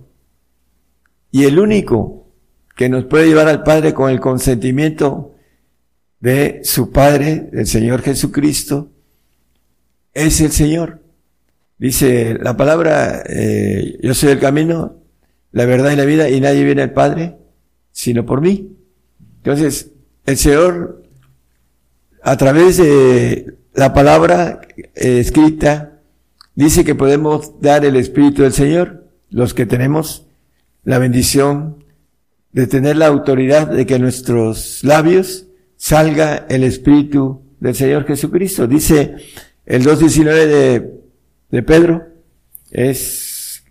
[1.31, 2.29] y el único
[2.77, 5.35] que nos puede llevar al Padre con el consentimiento
[6.21, 8.93] de su Padre, el Señor Jesucristo,
[10.15, 11.03] es el Señor.
[11.79, 14.97] Dice la palabra, eh, yo soy el camino,
[15.53, 17.39] la verdad y la vida, y nadie viene al Padre
[17.99, 18.77] sino por mí.
[19.39, 19.91] Entonces,
[20.25, 21.03] el Señor,
[22.23, 25.98] a través de la palabra eh, escrita,
[26.59, 30.27] dice que podemos dar el Espíritu del Señor, los que tenemos
[30.83, 31.85] la bendición
[32.51, 38.67] de tener la autoridad de que nuestros labios salga el Espíritu del Señor Jesucristo.
[38.67, 39.15] Dice
[39.67, 41.01] el 2.19 de,
[41.49, 42.09] de Pedro,
[42.73, 43.63] es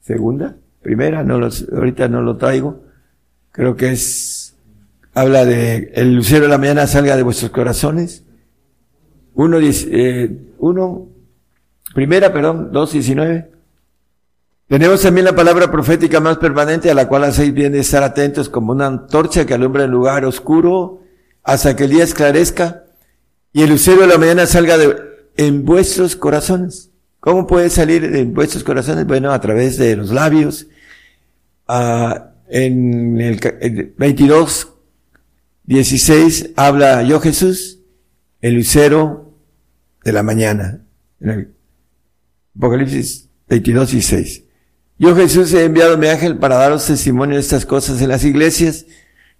[0.00, 2.82] segunda, primera, no los, ahorita no lo traigo,
[3.52, 4.56] creo que es,
[5.14, 8.24] habla de el lucero de la mañana salga de vuestros corazones.
[9.34, 11.17] Uno, eh, uno
[11.94, 13.50] primera, perdón, dos diecinueve.
[14.68, 18.50] Tenemos también la palabra profética más permanente a la cual hacéis bien de estar atentos
[18.50, 21.02] como una antorcha que alumbra el lugar oscuro
[21.42, 22.84] hasta que el día esclarezca
[23.52, 24.76] y el lucero de la mañana salga
[25.36, 26.90] en vuestros corazones.
[27.20, 29.06] ¿Cómo puede salir en vuestros corazones?
[29.06, 30.66] Bueno, a través de los labios.
[31.66, 33.40] Ah, en el
[33.96, 34.74] 22,
[35.64, 37.80] 16 habla yo Jesús,
[38.40, 39.34] el lucero
[40.04, 40.82] de la mañana.
[41.20, 41.54] El
[42.58, 44.44] Apocalipsis 22, 16.
[44.98, 48.86] Yo Jesús he enviado mi ángel para daros testimonio de estas cosas en las iglesias.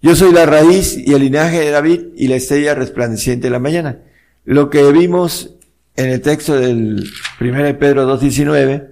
[0.01, 3.59] Yo soy la raíz y el linaje de David y la estrella resplandeciente de la
[3.59, 3.99] mañana.
[4.45, 5.55] Lo que vimos
[5.97, 8.91] en el texto del 1 Pedro 2.19,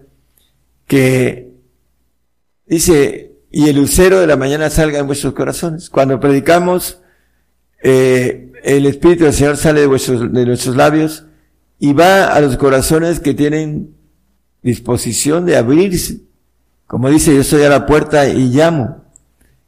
[0.88, 1.54] que
[2.66, 5.90] dice, y el lucero de la mañana salga en vuestros corazones.
[5.90, 7.00] Cuando predicamos,
[7.82, 11.24] eh, el Espíritu del Señor sale de, vuestros, de nuestros labios
[11.80, 13.97] y va a los corazones que tienen
[14.68, 16.20] disposición de abrirse.
[16.88, 19.04] Como dice, yo estoy a la puerta y llamo.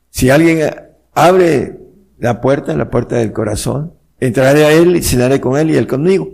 [0.09, 0.69] Si alguien
[1.13, 1.79] abre
[2.17, 5.87] la puerta, la puerta del corazón, entraré a él y cenaré con él y él
[5.87, 6.33] conmigo.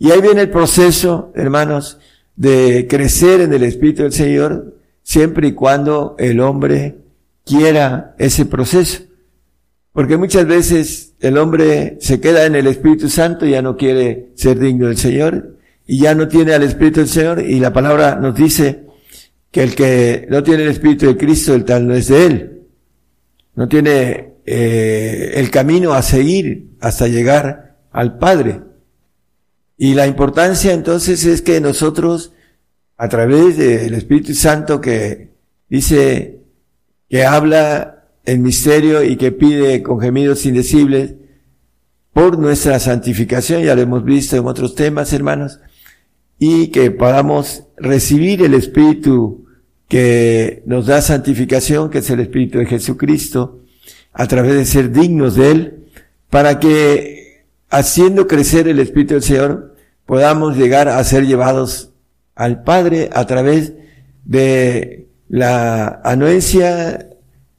[0.00, 1.98] Y ahí viene el proceso, hermanos,
[2.34, 6.96] de crecer en el Espíritu del Señor, siempre y cuando el hombre
[7.44, 9.02] quiera ese proceso.
[9.92, 14.30] Porque muchas veces el hombre se queda en el Espíritu Santo y ya no quiere
[14.34, 15.51] ser digno del Señor
[15.92, 18.86] y ya no tiene al Espíritu del Señor y la palabra nos dice
[19.50, 22.62] que el que no tiene el Espíritu de Cristo, el tal no es de él.
[23.56, 28.62] No tiene eh, el camino a seguir hasta llegar al Padre.
[29.76, 32.32] Y la importancia entonces es que nosotros
[32.96, 35.34] a través del Espíritu Santo que
[35.68, 36.40] dice
[37.10, 41.16] que habla en misterio y que pide con gemidos indecibles
[42.14, 45.60] por nuestra santificación, ya lo hemos visto en otros temas, hermanos,
[46.44, 49.46] y que podamos recibir el Espíritu
[49.86, 53.60] que nos da santificación, que es el Espíritu de Jesucristo,
[54.12, 55.84] a través de ser dignos de Él,
[56.30, 61.90] para que haciendo crecer el Espíritu del Señor, podamos llegar a ser llevados
[62.34, 63.74] al Padre a través
[64.24, 67.08] de la anuencia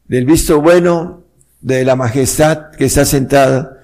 [0.09, 1.23] del visto bueno
[1.61, 3.81] de la majestad que está sentada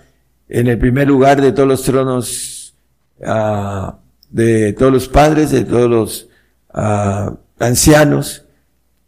[0.50, 2.76] en el primer lugar de todos los tronos,
[3.24, 4.00] ah,
[4.30, 6.30] de todos los padres, de todos los
[6.74, 8.46] ah, ancianos,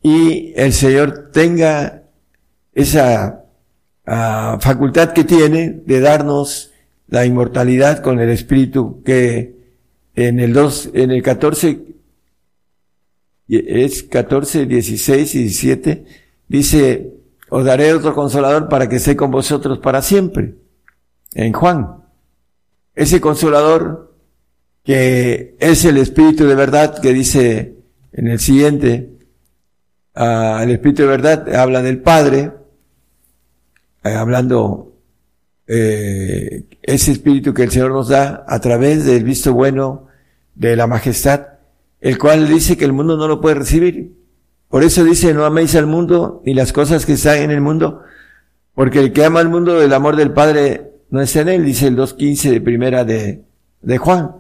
[0.01, 2.03] y el Señor tenga
[2.73, 3.43] esa
[4.05, 6.71] ah, facultad que tiene de darnos
[7.07, 9.55] la inmortalidad con el Espíritu que
[10.15, 11.85] en el 2, en el 14,
[13.47, 16.05] es 14, 16 y 17,
[16.47, 17.13] dice,
[17.49, 20.55] os daré otro consolador para que esté con vosotros para siempre.
[21.33, 21.97] En Juan.
[22.95, 24.10] Ese consolador
[24.83, 27.75] que es el Espíritu de verdad que dice
[28.13, 29.09] en el siguiente,
[30.15, 32.51] uh, el Espíritu de verdad habla del Padre,
[34.03, 34.93] eh, hablando
[35.67, 40.07] eh, ese Espíritu que el Señor nos da a través del visto bueno
[40.55, 41.47] de la majestad,
[41.99, 44.13] el cual dice que el mundo no lo puede recibir.
[44.69, 48.01] Por eso dice, no améis al mundo ni las cosas que están en el mundo,
[48.73, 51.87] porque el que ama al mundo, el amor del Padre no es en él, dice
[51.87, 53.43] el 2.15 de primera de,
[53.81, 54.31] de Juan.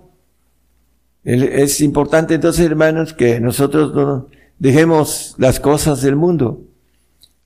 [1.23, 4.27] Es importante entonces, hermanos, que nosotros no
[4.57, 6.61] dejemos las cosas del mundo.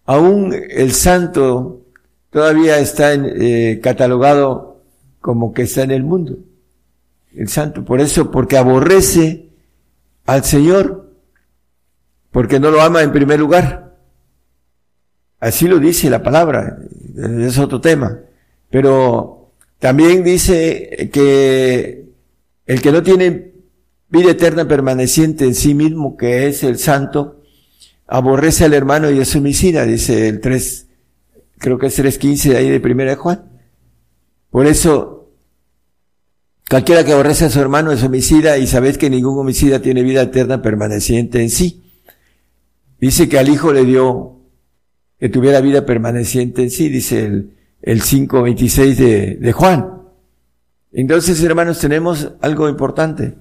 [0.06, 1.82] Aún el santo
[2.30, 4.82] todavía está eh, catalogado
[5.20, 6.38] como que está en el mundo.
[7.36, 9.50] El santo, por eso, porque aborrece
[10.26, 11.12] al Señor,
[12.32, 13.98] porque no lo ama en primer lugar.
[15.40, 16.78] Así lo dice la palabra,
[17.18, 18.20] es otro tema.
[18.70, 22.06] Pero también dice que
[22.66, 23.55] el que no tiene
[24.16, 27.44] vida eterna permaneciente en sí mismo, que es el santo,
[28.08, 30.88] aborrece al hermano y es homicida, dice el 3,
[31.58, 33.44] creo que es 3.15 de ahí de primera de Juan.
[34.50, 35.32] Por eso,
[36.70, 40.22] cualquiera que aborrece a su hermano es homicida y sabéis que ningún homicida tiene vida
[40.22, 41.84] eterna permaneciente en sí.
[43.00, 44.40] Dice que al hijo le dio
[45.20, 47.52] que tuviera vida permaneciente en sí, dice el,
[47.82, 49.92] el 5.26 de, de Juan.
[50.94, 53.36] Entonces, hermanos, tenemos algo importante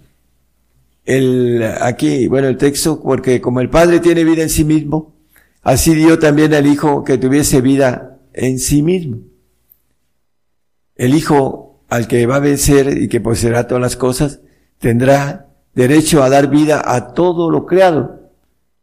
[1.05, 5.15] el, aquí, bueno, el texto, porque como el Padre tiene vida en sí mismo,
[5.63, 9.19] así dio también al Hijo que tuviese vida en sí mismo.
[10.97, 14.41] El Hijo al que va a vencer y que poseerá todas las cosas,
[14.79, 18.31] tendrá derecho a dar vida a todo lo creado.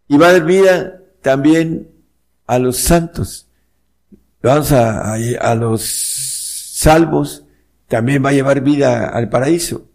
[0.07, 1.89] Y va a dar vida también
[2.45, 3.47] a los santos.
[4.43, 7.45] Vamos a, a, a los salvos,
[7.87, 9.90] también va a llevar vida al paraíso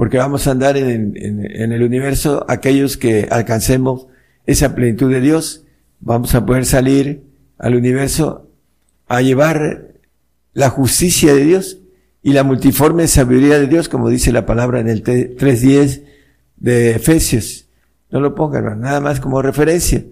[0.00, 4.06] porque vamos a andar en, el universo aquellos que alcancemos
[4.46, 5.66] esa plenitud de Dios,
[6.00, 7.24] vamos a poder salir
[7.58, 8.48] al universo
[9.08, 9.88] a llevar
[10.54, 11.80] la justicia de Dios
[12.22, 16.02] y la multiforme sabiduría de Dios, como dice la palabra en el 3.10
[16.56, 17.68] de Efesios.
[18.10, 20.02] No lo pongan, nada más como referencia.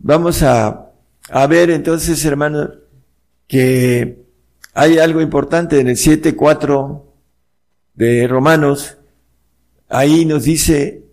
[0.00, 0.90] Vamos a,
[1.30, 2.70] a ver entonces, hermanos,
[3.46, 4.24] que
[4.74, 7.04] hay algo importante en el 7.4
[7.94, 8.96] de Romanos,
[9.90, 11.04] ahí nos dice,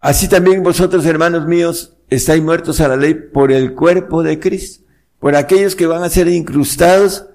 [0.00, 4.84] así también vosotros, hermanos míos, estáis muertos a la ley por el cuerpo de Cristo,
[5.18, 7.26] por aquellos que van a ser incrustados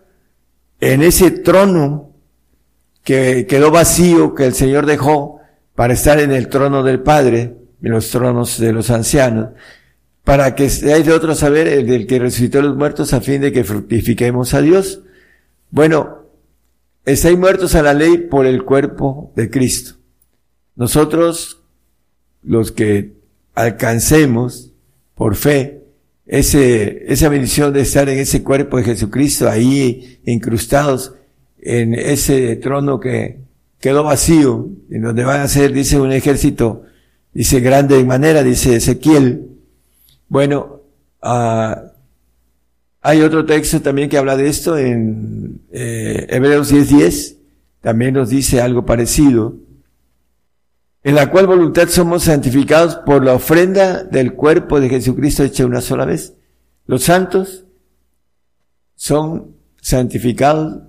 [0.80, 2.14] en ese trono
[3.04, 5.40] que quedó vacío, que el Señor dejó
[5.76, 9.50] para estar en el trono del Padre, en los tronos de los ancianos,
[10.24, 13.42] para que seáis de otro saber el del que resucitó a los muertos a fin
[13.42, 15.02] de que fructifiquemos a Dios.
[15.72, 16.19] Bueno,
[17.06, 19.96] estáis muertos a la ley por el cuerpo de Cristo.
[20.76, 21.62] Nosotros,
[22.42, 23.14] los que
[23.56, 24.72] alcancemos
[25.16, 25.84] por fe
[26.26, 31.14] ese, esa bendición de estar en ese cuerpo de Jesucristo, ahí incrustados
[31.62, 33.40] en ese trono que
[33.80, 36.84] quedó vacío, en donde van a ser, dice un ejército,
[37.34, 39.48] dice grande en manera, dice Ezequiel.
[40.28, 40.84] Bueno,
[41.24, 41.89] uh,
[43.02, 47.38] hay otro texto también que habla de esto en eh, Hebreos 10:10,
[47.82, 49.56] también nos dice algo parecido,
[51.04, 55.82] en la cual voluntad somos santificados por la ofrenda del cuerpo de Jesucristo hecha una
[55.82, 56.34] sola vez.
[56.86, 57.66] Los santos
[58.96, 60.82] son santificados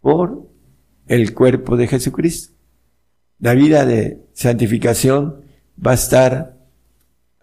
[0.00, 0.48] por
[1.08, 2.54] el cuerpo de Jesucristo.
[3.38, 5.42] La vida de santificación
[5.84, 6.56] va a estar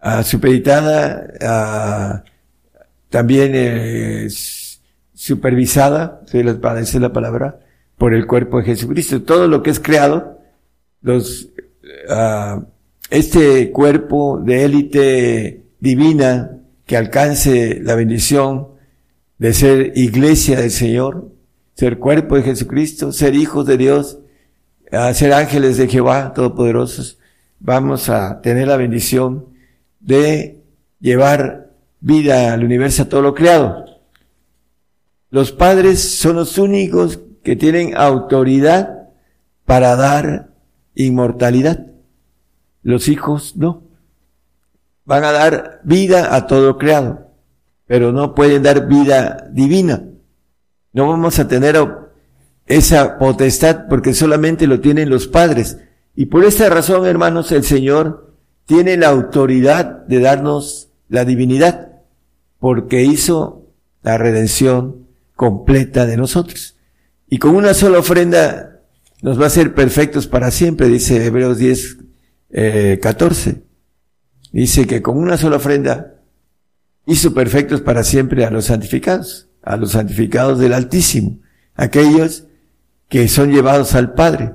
[0.04, 2.24] uh, supeditada a
[3.10, 4.82] también es
[5.14, 7.60] supervisada, si les parece la palabra,
[7.98, 9.22] por el cuerpo de Jesucristo.
[9.24, 10.40] Todo lo que es creado,
[11.02, 11.50] los,
[12.10, 12.64] uh,
[13.10, 18.70] este cuerpo de élite divina que alcance la bendición
[19.38, 21.32] de ser iglesia del Señor,
[21.74, 24.20] ser cuerpo de Jesucristo, ser hijos de Dios,
[25.14, 27.18] ser ángeles de Jehová Todopoderosos,
[27.60, 29.48] vamos a tener la bendición
[30.00, 30.62] de
[31.00, 31.65] llevar
[32.06, 33.84] vida al universo, a todo lo creado.
[35.32, 39.10] Los padres son los únicos que tienen autoridad
[39.66, 40.52] para dar
[40.94, 41.88] inmortalidad.
[42.84, 43.82] Los hijos no.
[45.04, 47.32] Van a dar vida a todo creado,
[47.88, 50.04] pero no pueden dar vida divina.
[50.94, 51.76] No vamos a tener
[52.68, 55.80] esa potestad porque solamente lo tienen los padres.
[56.16, 61.95] Y por esta razón, hermanos, el Señor tiene la autoridad de darnos la divinidad
[62.66, 63.68] porque hizo
[64.02, 65.06] la redención
[65.36, 66.76] completa de nosotros.
[67.30, 68.80] Y con una sola ofrenda
[69.22, 71.98] nos va a ser perfectos para siempre, dice Hebreos 10,
[73.04, 73.50] 14.
[73.52, 73.64] Eh,
[74.52, 76.16] dice que con una sola ofrenda
[77.06, 81.38] hizo perfectos para siempre a los santificados, a los santificados del Altísimo,
[81.76, 82.48] aquellos
[83.10, 84.54] que son llevados al Padre,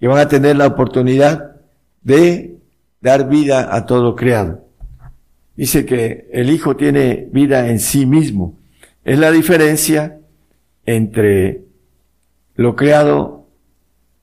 [0.00, 1.56] que van a tener la oportunidad
[2.00, 2.62] de
[3.02, 4.71] dar vida a todo creado.
[5.56, 8.58] Dice que el Hijo tiene vida en sí mismo.
[9.04, 10.20] Es la diferencia
[10.86, 11.64] entre
[12.54, 13.48] lo creado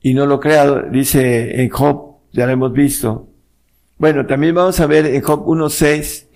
[0.00, 0.82] y no lo creado.
[0.90, 3.28] Dice en Job, ya lo hemos visto.
[3.98, 6.26] Bueno, también vamos a ver en Job 1.6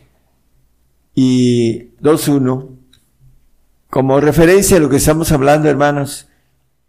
[1.15, 2.75] y 2.1
[3.89, 6.29] como referencia a lo que estamos hablando, hermanos.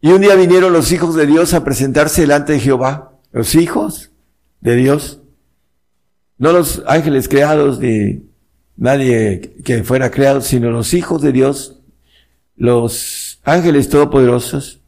[0.01, 3.11] Y un día vinieron los hijos de Dios a presentarse delante de Jehová.
[3.31, 4.11] Los hijos
[4.61, 5.21] de Dios.
[6.37, 8.23] No los ángeles creados ni
[8.77, 11.79] nadie que fuera creado, sino los hijos de Dios,
[12.57, 14.81] los ángeles todopoderosos,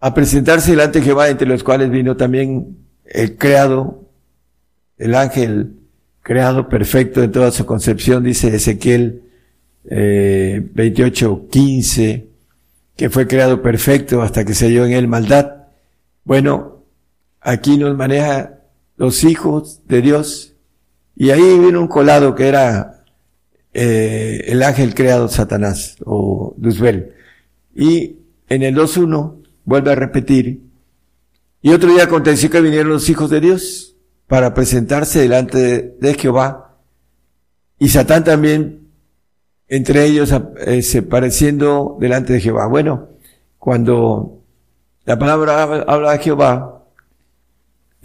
[0.00, 4.04] a presentarse delante de Jehová, entre los cuales vino también el creado,
[4.98, 5.72] el ángel
[6.22, 9.22] creado perfecto en toda su concepción, dice Ezequiel
[9.88, 12.28] eh, 28, 15,
[12.96, 15.52] que fue creado perfecto hasta que se halló en él maldad.
[16.24, 16.82] Bueno,
[17.40, 18.55] aquí nos maneja
[18.96, 20.54] los hijos de Dios
[21.16, 23.04] y ahí vino un colado que era
[23.72, 27.14] eh, el ángel creado Satanás o Luzbel.
[27.74, 28.16] Y
[28.48, 30.60] en el 2.1 vuelve a repetir.
[31.62, 33.96] Y otro día aconteció que vinieron los hijos de Dios
[34.26, 36.76] para presentarse delante de, Jehová.
[37.78, 38.88] Y Satán también
[39.68, 42.66] entre ellos eh, se pareciendo delante de Jehová.
[42.66, 43.08] Bueno,
[43.58, 44.42] cuando
[45.04, 46.75] la palabra habla de Jehová,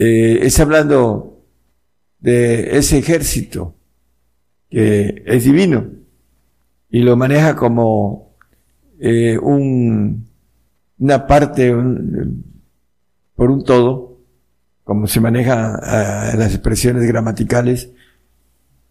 [0.03, 1.43] eh, es hablando
[2.19, 3.75] de ese ejército
[4.67, 5.91] que es divino
[6.89, 8.35] y lo maneja como
[8.99, 10.27] eh, un,
[10.97, 11.71] una parte
[13.35, 14.17] por un todo,
[14.83, 15.79] como se maneja
[16.35, 17.91] las expresiones gramaticales,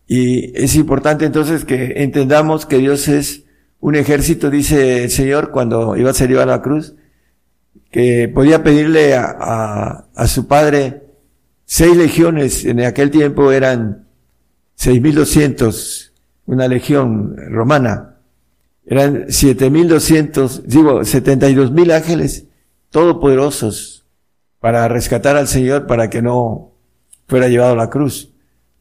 [0.06, 3.46] y es importante entonces que entendamos que Dios es
[3.80, 6.94] un ejército, dice el Señor cuando iba a ser a la cruz,
[7.90, 11.02] que podía pedirle a, a, su padre
[11.64, 14.06] seis legiones, en aquel tiempo eran
[14.74, 16.12] seis mil doscientos,
[16.46, 18.16] una legión romana,
[18.86, 22.46] eran siete mil doscientos, digo, setenta y dos mil ángeles
[22.90, 24.06] todopoderosos
[24.60, 26.72] para rescatar al Señor para que no
[27.26, 28.32] fuera llevado a la cruz.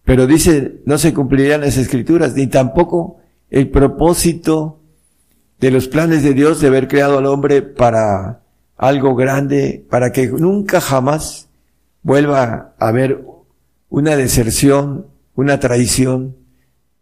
[0.03, 3.17] Pero dice, no se cumplirían las escrituras, ni tampoco
[3.49, 4.81] el propósito
[5.59, 8.41] de los planes de Dios de haber creado al hombre para
[8.79, 11.49] algo grande, para que nunca jamás
[12.01, 13.25] vuelva a haber
[13.89, 16.37] una deserción, una traición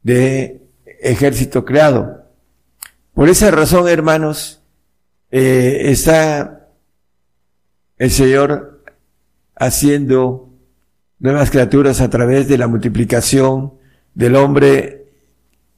[0.02, 0.64] de
[1.00, 2.26] ejército creado.
[3.14, 4.64] Por esa razón, hermanos,
[5.30, 6.68] eh, está
[8.00, 8.84] el Señor
[9.56, 10.50] haciendo
[11.20, 13.74] nuevas criaturas a través de la multiplicación
[14.16, 15.06] del hombre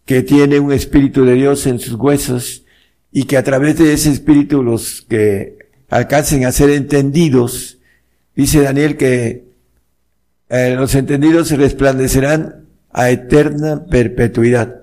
[0.06, 2.64] que tiene un espíritu de Dios en sus huesos
[3.12, 7.80] y que a través de ese espíritu los que alcancen a ser entendidos,
[8.36, 9.50] dice Daniel que
[10.50, 14.82] eh, los entendidos resplandecerán a eterna perpetuidad,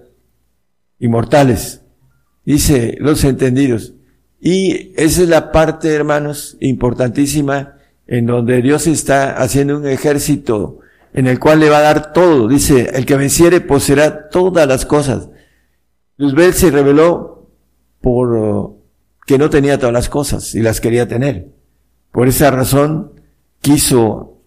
[0.98, 1.82] inmortales,
[2.44, 3.94] dice los entendidos.
[4.40, 10.78] Y esa es la parte, hermanos, importantísima en donde Dios está haciendo un ejército
[11.12, 12.46] en el cual le va a dar todo.
[12.46, 15.30] Dice, el que venciere poseerá todas las cosas.
[16.16, 17.50] Luzbel se reveló
[18.00, 18.76] por
[19.26, 21.48] que no tenía todas las cosas y las quería tener.
[22.12, 23.20] Por esa razón
[23.60, 24.40] quiso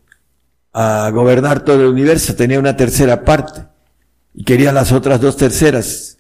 [0.72, 3.66] a uh, gobernar todo el universo, tenía una tercera parte
[4.34, 6.18] y quería las otras dos terceras.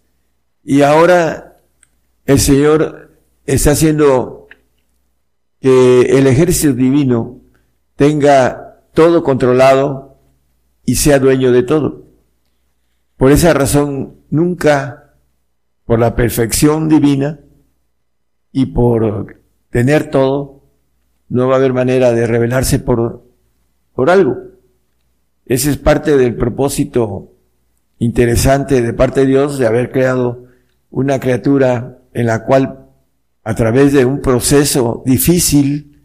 [0.63, 1.57] Y ahora
[2.25, 4.47] el Señor está haciendo
[5.61, 7.39] que el ejército divino
[7.95, 10.17] tenga todo controlado
[10.85, 12.03] y sea dueño de todo.
[13.15, 15.13] Por esa razón, nunca,
[15.85, 17.39] por la perfección divina
[18.51, 20.63] y por tener todo,
[21.29, 23.23] no va a haber manera de rebelarse por,
[23.93, 24.37] por algo.
[25.45, 27.31] Ese es parte del propósito
[27.99, 30.45] interesante de parte de Dios de haber creado
[30.89, 32.87] una criatura en la cual
[33.43, 36.01] a través de un proceso difícil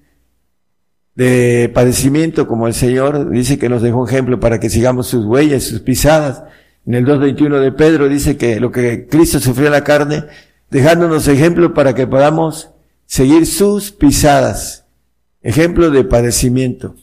[1.14, 5.62] de padecimiento como el Señor dice que nos dejó ejemplo para que sigamos sus huellas,
[5.62, 6.42] sus pisadas.
[6.86, 10.24] En el 2.21 de Pedro dice que lo que Cristo sufrió en la carne,
[10.74, 12.70] dejándonos ejemplo para que podamos
[13.06, 14.84] seguir sus pisadas.
[15.40, 16.96] Ejemplo de padecimiento.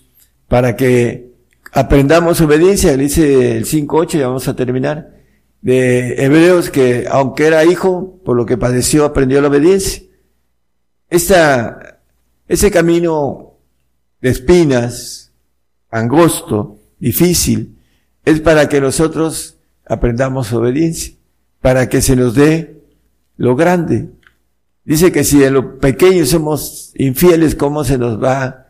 [0.50, 1.32] Para que
[1.72, 5.16] aprendamos obediencia, dice el 5.8, ya vamos a terminar,
[5.62, 10.04] de Hebreos que aunque era hijo, por lo que padeció, aprendió la obediencia.
[11.10, 13.54] Ese camino
[14.20, 15.32] de espinas,
[15.90, 17.78] angosto, difícil,
[18.26, 21.14] es para que nosotros aprendamos obediencia,
[21.62, 22.81] para que se nos dé
[23.38, 24.10] lo grande.
[24.84, 28.68] Dice que si en lo pequeño somos infieles, ¿cómo se nos va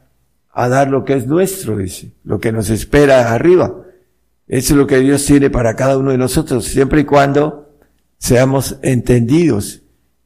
[0.51, 1.77] a dar lo que es nuestro?
[1.77, 3.85] Dice, lo que nos espera arriba.
[4.47, 7.69] Eso es lo que Dios tiene para cada uno de nosotros, siempre y cuando
[8.17, 9.81] seamos entendidos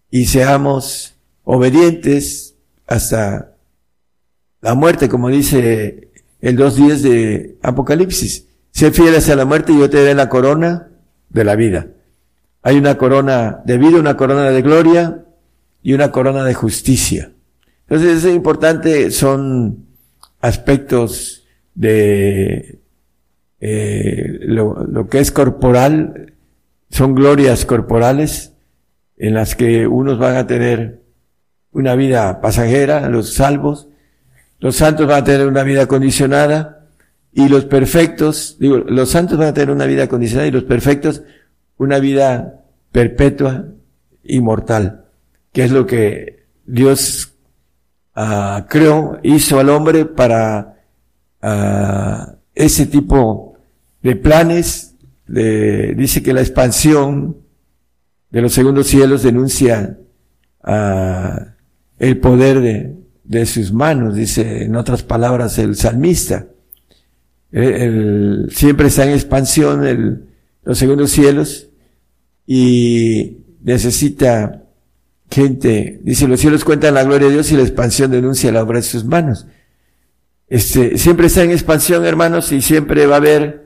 [0.09, 2.55] y seamos obedientes
[2.87, 3.55] hasta
[4.61, 6.09] la muerte, como dice
[6.41, 8.47] el 2.10 de Apocalipsis.
[8.71, 10.89] Sé fiel hasta la muerte y yo te daré la corona
[11.29, 11.87] de la vida.
[12.65, 15.23] Hay una corona de vida, una corona de gloria
[15.83, 17.31] y una corona de justicia.
[17.87, 19.85] Entonces es importante, son
[20.41, 22.79] aspectos de
[23.59, 26.33] eh, lo, lo, que es corporal,
[26.89, 28.53] son glorias corporales
[29.15, 31.03] en las que unos van a tener
[31.71, 33.89] una vida pasajera, los salvos,
[34.59, 36.87] los santos van a tener una vida condicionada
[37.31, 41.21] y los perfectos, digo, los santos van a tener una vida condicionada y los perfectos
[41.77, 42.61] una vida
[42.91, 43.65] perpetua,
[44.23, 45.05] inmortal,
[45.51, 47.33] que es lo que Dios
[48.15, 50.77] uh, creó, hizo al hombre para
[51.43, 53.57] uh, ese tipo
[54.01, 54.95] de planes,
[55.27, 57.37] dice que la expansión
[58.29, 59.97] de los segundos cielos denuncia
[60.63, 61.45] uh,
[61.97, 66.47] el poder de, sus manos, dice en otras palabras el salmista.
[67.51, 70.25] El, siempre está en expansión el,
[70.65, 71.69] los segundos cielos
[72.45, 74.63] y necesita
[75.31, 78.79] gente, dice los cielos cuentan la gloria de Dios y la expansión denuncia la obra
[78.79, 79.47] de sus manos.
[80.47, 83.65] Este, siempre está en expansión, hermanos, y siempre va a haber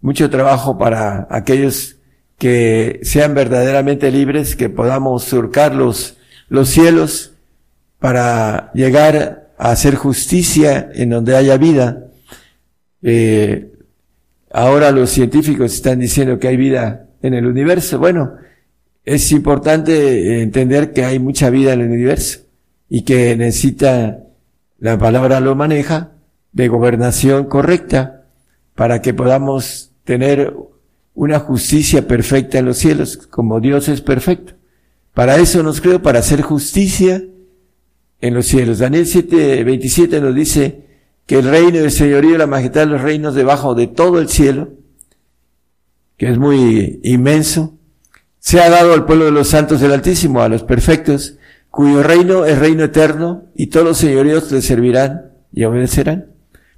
[0.00, 1.96] mucho trabajo para aquellos
[2.38, 6.16] que sean verdaderamente libres, que podamos surcar los,
[6.48, 7.34] los cielos
[7.98, 12.06] para llegar a hacer justicia en donde haya vida.
[13.02, 13.71] Eh,
[14.52, 17.98] ahora los científicos están diciendo que hay vida en el universo.
[17.98, 18.34] Bueno,
[19.04, 22.40] es importante entender que hay mucha vida en el universo
[22.88, 24.18] y que necesita,
[24.78, 26.12] la palabra lo maneja,
[26.52, 28.26] de gobernación correcta
[28.74, 30.54] para que podamos tener
[31.14, 34.54] una justicia perfecta en los cielos, como Dios es perfecto.
[35.14, 37.22] Para eso nos creo, para hacer justicia
[38.20, 38.78] en los cielos.
[38.78, 40.91] Daniel 7, 27 nos dice
[41.26, 44.28] que el reino del señorío y la majestad de los reinos debajo de todo el
[44.28, 44.70] cielo,
[46.16, 47.74] que es muy inmenso,
[48.38, 51.36] se ha dado al pueblo de los santos del Altísimo, a los perfectos,
[51.70, 56.26] cuyo reino es reino eterno, y todos los señoríos le servirán y obedecerán.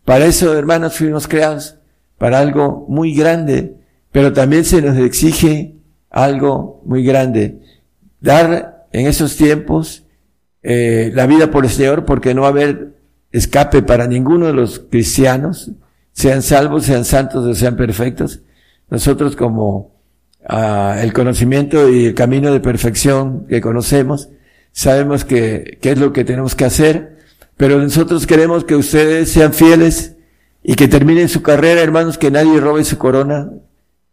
[0.05, 1.77] Para eso, hermanos, fuimos creados,
[2.19, 3.77] para algo muy grande,
[4.13, 5.75] pero también se nos exige
[6.11, 7.61] algo muy grande.
[8.21, 10.05] Dar en esos tiempos
[10.63, 12.94] eh, la vida por el Señor, porque no va a haber
[13.35, 15.73] escape para ninguno de los cristianos,
[16.13, 18.43] sean salvos, sean santos o sean perfectos.
[18.89, 19.93] Nosotros como
[20.49, 24.29] el conocimiento y el camino de perfección que conocemos,
[24.71, 27.17] sabemos que, es lo que tenemos que hacer,
[27.57, 30.15] pero nosotros queremos que ustedes sean fieles
[30.63, 33.51] y que terminen su carrera, hermanos, que nadie robe su corona,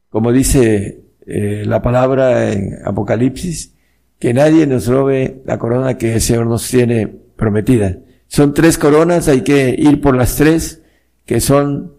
[0.10, 3.76] como dice eh, la palabra en Apocalipsis,
[4.18, 7.98] que nadie nos robe la corona que el Señor nos tiene prometida.
[8.32, 10.82] Son tres coronas, hay que ir por las tres,
[11.26, 11.98] que son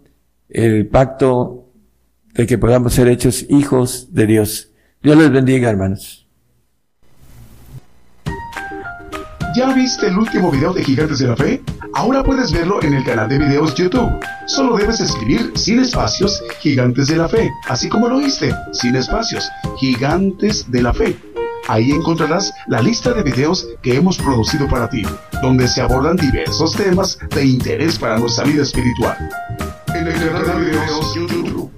[0.48, 1.68] el pacto
[2.32, 4.70] de que podamos ser hechos hijos de Dios.
[5.02, 6.26] Dios les bendiga, hermanos.
[9.54, 11.62] ¿Ya viste el último video de Gigantes de la Fe?
[11.92, 14.10] Ahora puedes verlo en el canal de videos YouTube.
[14.46, 19.50] Solo debes escribir sin espacios Gigantes de la Fe, así como lo oíste, sin espacios,
[19.78, 21.14] Gigantes de la Fe.
[21.68, 25.02] Ahí encontrarás la lista de videos que hemos producido para ti,
[25.43, 29.16] donde se abordan diversos temas de interés para nuestra vida espiritual.
[29.94, 30.72] En el canal de
[31.14, 31.70] YouTube.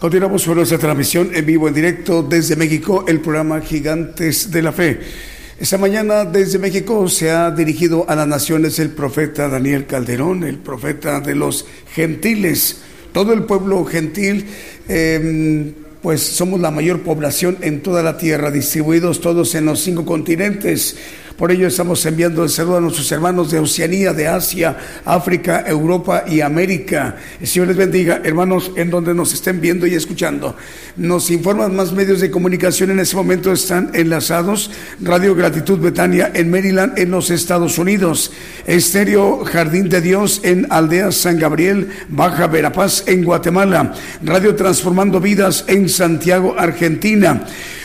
[0.00, 4.72] Continuamos con nuestra transmisión en vivo, en directo desde México, el programa Gigantes de la
[4.72, 5.00] Fe.
[5.58, 10.58] Esta mañana desde México se ha dirigido a las naciones el profeta Daniel Calderón, el
[10.58, 11.64] profeta de los
[11.94, 12.82] gentiles.
[13.12, 14.46] Todo el pueblo gentil,
[14.88, 15.72] eh,
[16.04, 20.98] pues somos la mayor población en toda la tierra, distribuidos todos en los cinco continentes.
[21.36, 26.24] Por ello estamos enviando el saludo a nuestros hermanos de Oceanía, de Asia, África, Europa
[26.28, 27.16] y América.
[27.40, 30.54] El Señor les bendiga, hermanos, en donde nos estén viendo y escuchando.
[30.96, 34.70] Nos informan más medios de comunicación en este momento están enlazados.
[35.00, 38.30] Radio Gratitud Betania en Maryland, en los Estados Unidos.
[38.64, 43.92] Estéreo Jardín de Dios en Aldea San Gabriel, Baja Verapaz en Guatemala.
[44.22, 47.44] Radio Transformando Vidas en Santiago, Argentina.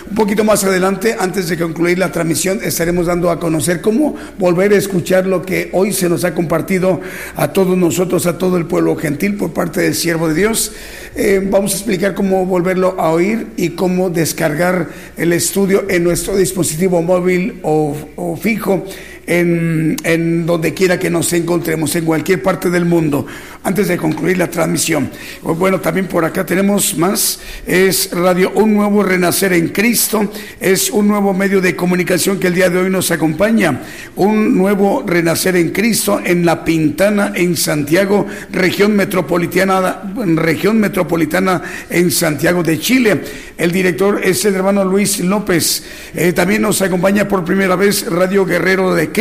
[0.09, 4.73] Un poquito más adelante, antes de concluir la transmisión, estaremos dando a conocer cómo volver
[4.73, 6.99] a escuchar lo que hoy se nos ha compartido
[7.35, 10.71] a todos nosotros, a todo el pueblo gentil por parte del siervo de Dios.
[11.15, 16.35] Eh, vamos a explicar cómo volverlo a oír y cómo descargar el estudio en nuestro
[16.35, 18.83] dispositivo móvil o, o fijo
[19.29, 23.27] en, donde quiera que nos encontremos, en cualquier parte del mundo,
[23.63, 25.09] antes de concluir la transmisión.
[25.43, 31.07] Bueno, también por acá tenemos más, es Radio Un Nuevo Renacer en Cristo, es un
[31.07, 33.81] nuevo medio de comunicación que el día de hoy nos acompaña,
[34.15, 42.09] un nuevo Renacer en Cristo en La Pintana, en Santiago, región metropolitana, región metropolitana en
[42.09, 43.21] Santiago de Chile.
[43.57, 45.83] El director es el hermano Luis López.
[46.15, 49.18] Eh, también nos acompaña por primera vez Radio Guerrero de Cristo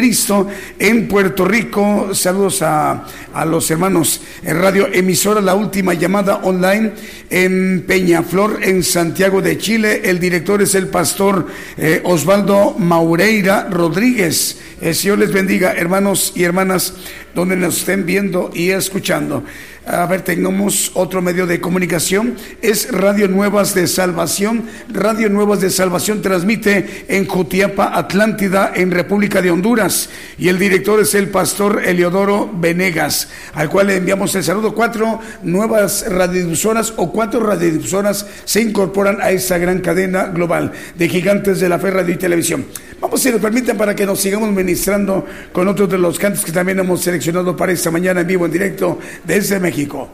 [0.79, 2.15] en Puerto Rico.
[2.15, 3.05] Saludos a,
[3.35, 6.93] a los hermanos en Radio Emisora La Última Llamada Online
[7.31, 10.03] en Peñaflor, en Santiago de Chile.
[10.05, 11.47] El director es el pastor
[11.77, 14.59] eh, Osvaldo Maureira Rodríguez.
[14.81, 16.95] El Señor les bendiga, hermanos y hermanas,
[17.35, 19.45] donde nos estén viendo y escuchando.
[19.91, 22.35] A ver, tengamos otro medio de comunicación.
[22.61, 24.65] Es Radio Nuevas de Salvación.
[24.91, 30.11] Radio Nuevas de Salvación transmite en Jutiapa, Atlántida, en República de Honduras.
[30.37, 34.75] Y el director es el pastor Eliodoro Venegas, al cual le enviamos el saludo.
[34.75, 41.61] Cuatro nuevas radiodifusoras o cuatro radiodifusoras se incorporan a esta gran cadena global de gigantes
[41.61, 42.67] de la fe, radio y televisión.
[43.01, 46.51] Vamos, si nos permiten, para que nos sigamos ministrando con otros de los cantos que
[46.51, 50.09] también hemos seleccionado para esta mañana en vivo, en directo desde México.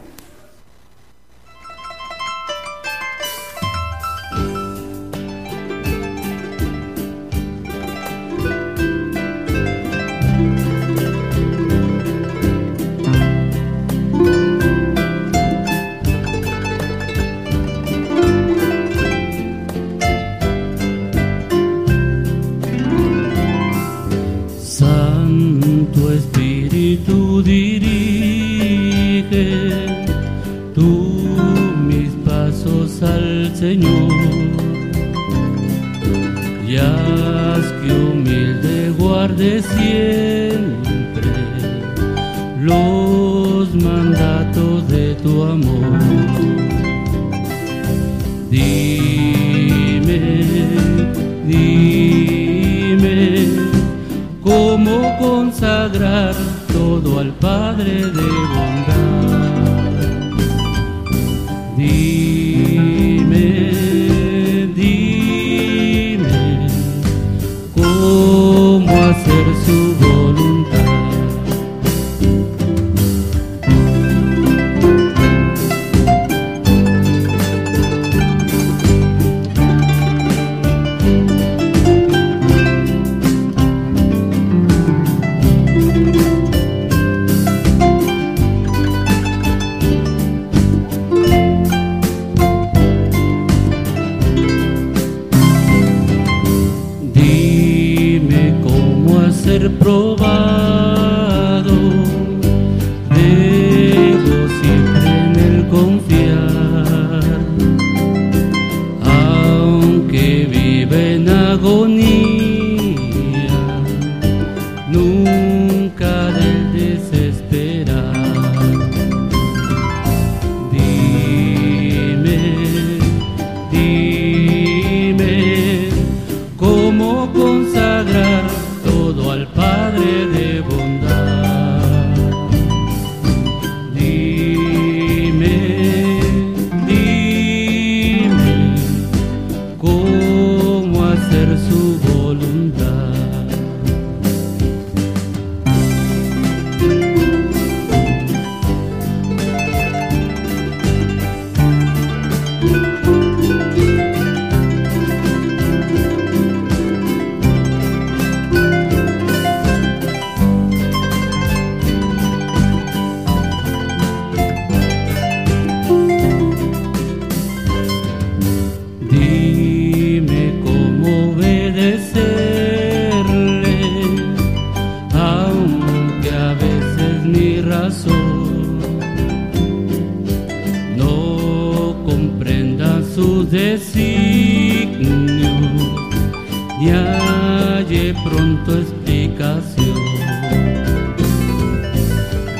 [187.19, 189.95] Halle pronto explicación.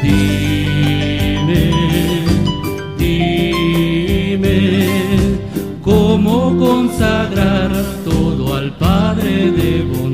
[0.01, 1.63] Dime,
[2.97, 4.59] dime
[5.81, 7.71] cómo consagrar
[8.03, 10.04] todo al Padre de bondad.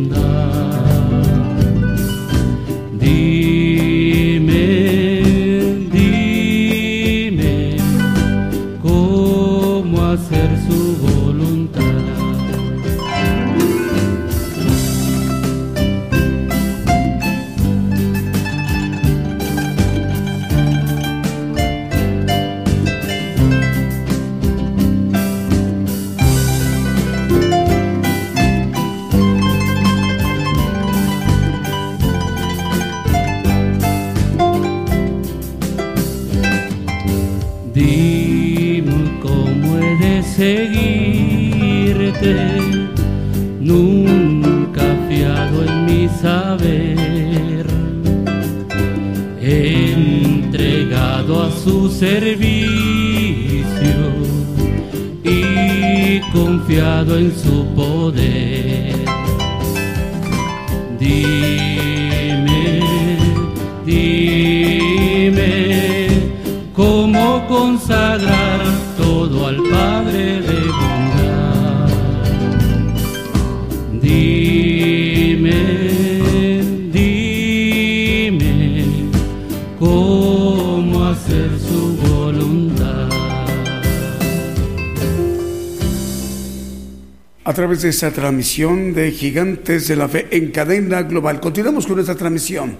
[87.72, 91.40] Través de esta transmisión de Gigantes de la Fe en cadena global.
[91.40, 92.76] Continuamos con esta transmisión.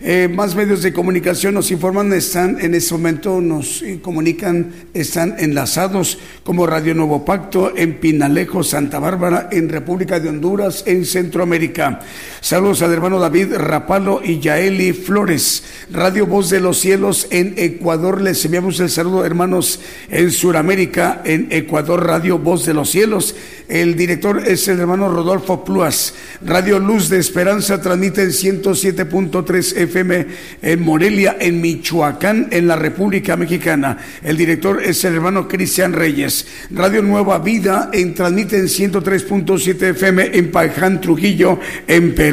[0.00, 6.20] Eh, más medios de comunicación nos informan, están en este momento, nos comunican, están enlazados
[6.44, 11.98] como Radio Nuevo Pacto en Pinalejo, Santa Bárbara, en República de Honduras, en Centroamérica.
[12.40, 15.64] Saludos al hermano David Rapalo y Yaeli Flores.
[15.90, 18.20] Radio Voz de los Cielos en Ecuador.
[18.20, 23.34] Les enviamos el saludo, hermanos, en Sudamérica, en Ecuador, Radio Voz de los Cielos.
[23.68, 26.14] El director es el hermano Rodolfo Pluas.
[26.44, 30.26] Radio Luz de Esperanza transmite en 107.3 FM
[30.62, 33.98] en Morelia, en Michoacán, en la República Mexicana.
[34.22, 36.46] El director es el hermano Cristian Reyes.
[36.70, 42.27] Radio Nueva Vida en transmite en 103.7 FM en Paján, Trujillo, en Perú.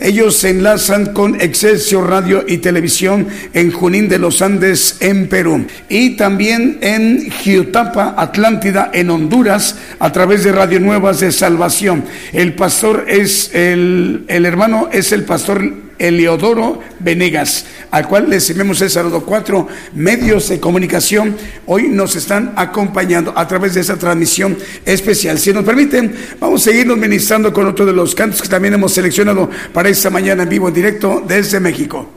[0.00, 5.66] Ellos se enlazan con Excelsior Radio y Televisión en Junín de los Andes, en Perú.
[5.88, 12.04] Y también en Giotapa, Atlántida, en Honduras, a través de Radio Nuevas de Salvación.
[12.32, 18.80] El pastor es el, el hermano es el pastor Eliodoro Venegas, al cual les enviamos
[18.82, 19.24] el saludo.
[19.24, 21.36] Cuatro medios de comunicación
[21.66, 25.38] hoy nos están acompañando a través de esta transmisión especial.
[25.38, 28.92] Si nos permiten, vamos a seguirnos ministrando con otro de los cantos que también hemos
[28.92, 32.15] seleccionado para esta mañana en vivo en directo desde México.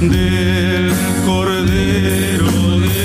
[0.00, 0.92] Del
[1.24, 3.03] Cordero de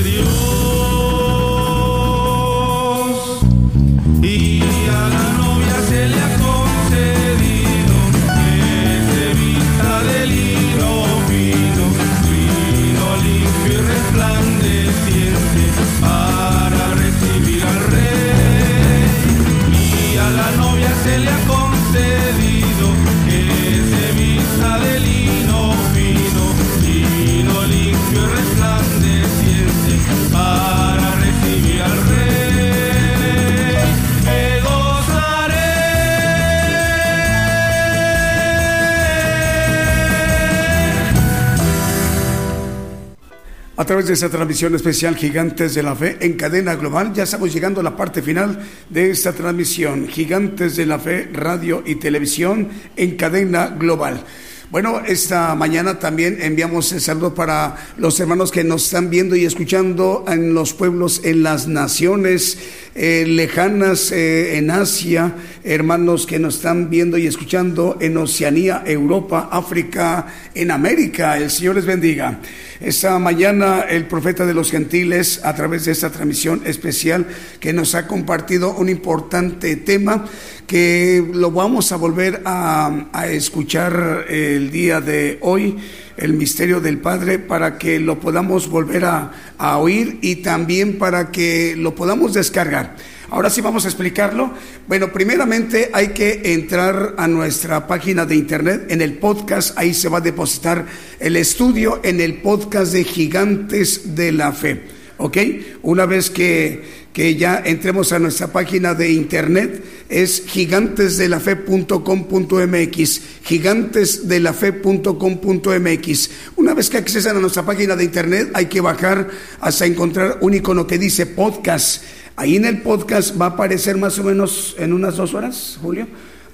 [43.89, 47.81] través de esta transmisión especial Gigantes de la Fe en cadena global, ya estamos llegando
[47.81, 53.17] a la parte final de esta transmisión Gigantes de la Fe, radio y televisión en
[53.17, 54.23] cadena global.
[54.69, 59.45] Bueno, esta mañana también enviamos el saludo para los hermanos que nos están viendo y
[59.45, 62.59] escuchando en los pueblos, en las naciones
[63.01, 69.47] eh, lejanas, eh, en Asia, hermanos que nos están viendo y escuchando en Oceanía, Europa,
[69.53, 71.37] África, en América.
[71.37, 72.41] El Señor les bendiga.
[72.81, 77.25] Esta mañana el profeta de los gentiles, a través de esta transmisión especial,
[77.61, 80.25] que nos ha compartido un importante tema
[80.67, 85.77] que lo vamos a volver a, a escuchar el día de hoy,
[86.19, 91.31] el misterio del Padre, para que lo podamos volver a, a oír y también para
[91.31, 92.95] que lo podamos descargar.
[93.31, 94.51] Ahora sí vamos a explicarlo.
[94.87, 100.09] Bueno, primeramente hay que entrar a nuestra página de internet, en el podcast, ahí se
[100.09, 100.85] va a depositar
[101.19, 104.81] el estudio en el podcast de Gigantes de la Fe.
[105.17, 105.37] ¿Ok?
[105.83, 116.29] Una vez que, que ya entremos a nuestra página de internet, es gigantesdelafe.com.mx, gigantesdelafe.com.mx.
[116.55, 119.29] Una vez que accesan a nuestra página de internet, hay que bajar
[119.59, 122.03] hasta encontrar un icono que dice podcast.
[122.35, 126.07] Ahí en el podcast va a aparecer más o menos en unas dos horas, Julio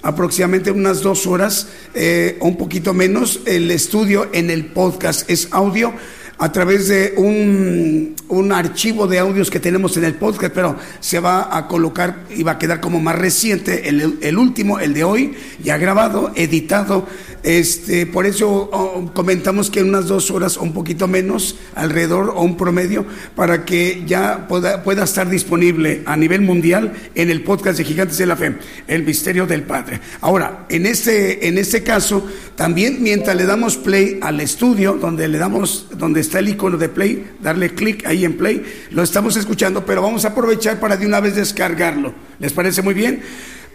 [0.06, 5.94] aproximadamente unas dos horas eh, un poquito menos el estudio en el podcast es audio
[6.38, 11.20] a través de un, un, archivo de audios que tenemos en el podcast, pero se
[11.20, 15.04] va a colocar y va a quedar como más reciente el, el último, el de
[15.04, 15.34] hoy,
[15.64, 17.08] ya grabado, editado.
[17.46, 22.34] Este, por eso oh, comentamos que en unas dos horas o un poquito menos, alrededor
[22.36, 23.06] o un promedio,
[23.36, 28.18] para que ya pueda, pueda estar disponible a nivel mundial en el podcast de Gigantes
[28.18, 28.56] de la Fe,
[28.88, 30.02] El Misterio del Padre.
[30.22, 35.38] Ahora, en este, en este caso, también mientras le damos play al estudio, donde le
[35.38, 39.86] damos, donde está el icono de play, darle clic ahí en play, lo estamos escuchando,
[39.86, 42.12] pero vamos a aprovechar para de una vez descargarlo.
[42.40, 43.22] ¿Les parece muy bien?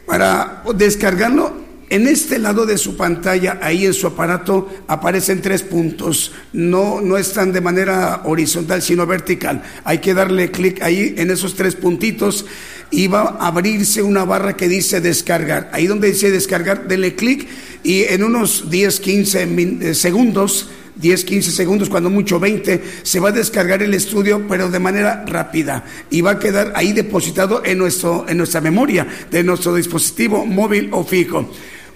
[0.07, 6.33] Para descargarlo, en este lado de su pantalla, ahí en su aparato, aparecen tres puntos.
[6.53, 9.63] No, no están de manera horizontal, sino vertical.
[9.83, 12.47] Hay que darle clic ahí en esos tres puntitos
[12.93, 15.69] y va a abrirse una barra que dice descargar.
[15.73, 17.49] Ahí donde dice descargar, denle clic
[17.83, 23.33] y en unos 10, 15 segundos 10, 15 segundos, cuando mucho 20, se va a
[23.33, 28.27] descargar el estudio, pero de manera rápida y va a quedar ahí depositado en, nuestro,
[28.29, 31.51] en nuestra memoria de nuestro dispositivo móvil o fijo.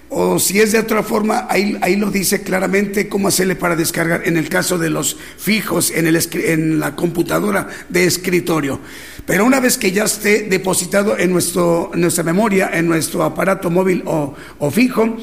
[0.09, 4.21] O si es de otra forma, ahí, ahí lo dice claramente cómo hacerle para descargar
[4.25, 8.79] en el caso de los fijos en, el, en la computadora de escritorio.
[9.25, 14.03] Pero una vez que ya esté depositado en, nuestro, nuestra memoria, en nuestro aparato móvil
[14.05, 15.17] o, o fijo,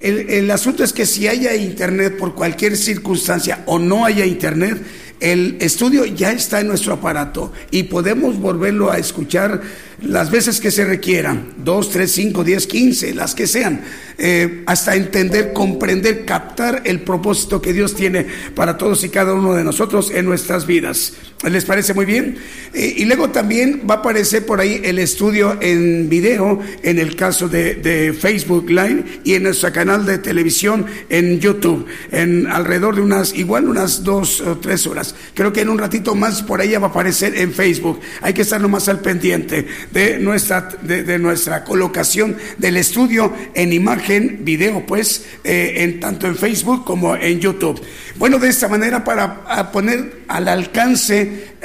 [0.00, 4.82] el, el, asunto es que si haya internet por cualquier circunstancia o no haya internet,
[5.20, 9.62] el estudio ya está en nuestro aparato y podemos volverlo a escuchar
[10.02, 13.80] las veces que se requieran, dos, tres, cinco, diez, quince, las que sean,
[14.18, 19.54] eh, hasta entender, comprender, captar el propósito que Dios tiene para todos y cada uno
[19.54, 21.14] de nosotros en nuestras vidas.
[21.50, 22.36] ¿Les parece muy bien?
[22.72, 27.14] Eh, y luego también va a aparecer por ahí el estudio en video, en el
[27.14, 32.96] caso de, de Facebook Live y en nuestro canal de televisión en YouTube, en alrededor
[32.96, 35.14] de unas, igual unas dos o tres horas.
[35.34, 38.00] Creo que en un ratito más por ahí va a aparecer en Facebook.
[38.22, 44.40] Hay que estar nomás al pendiente de nuestra, de, nuestra colocación del estudio en imagen,
[44.44, 47.80] video, pues, eh, en, tanto en Facebook como en YouTube.
[48.16, 51.56] Bueno, de esta manera para poner al alcance,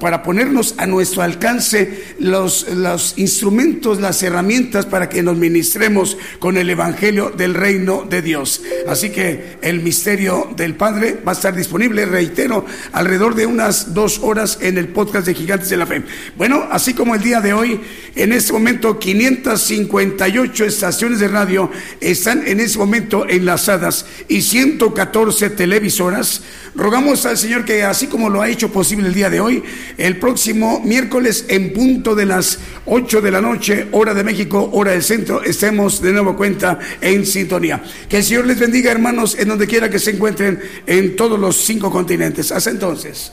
[0.00, 6.56] para ponernos a nuestro alcance los, los instrumentos, las herramientas para que nos ministremos con
[6.56, 8.62] el Evangelio del reino de Dios.
[8.88, 14.20] Así que el misterio del Padre va a estar disponible, reitero, alrededor de unas dos
[14.22, 16.02] horas en el podcast de Gigantes de la Fe.
[16.36, 17.80] Bueno, así como el día de hoy,
[18.14, 21.70] en este momento 558 estaciones de radio
[22.00, 26.42] están en este momento enlazadas y 114 televisoras.
[26.74, 29.62] Rogamos al Señor que así como lo ha hecho posible el día de hoy,
[29.98, 34.92] el próximo miércoles en punto de las 8 de la noche, hora de México, hora
[34.92, 37.82] del centro, estemos de nuevo cuenta en sintonía.
[38.08, 41.56] Que el Señor les bendiga, hermanos, en donde quiera que se encuentren en todos los
[41.56, 42.52] cinco continentes.
[42.52, 43.32] Hasta entonces.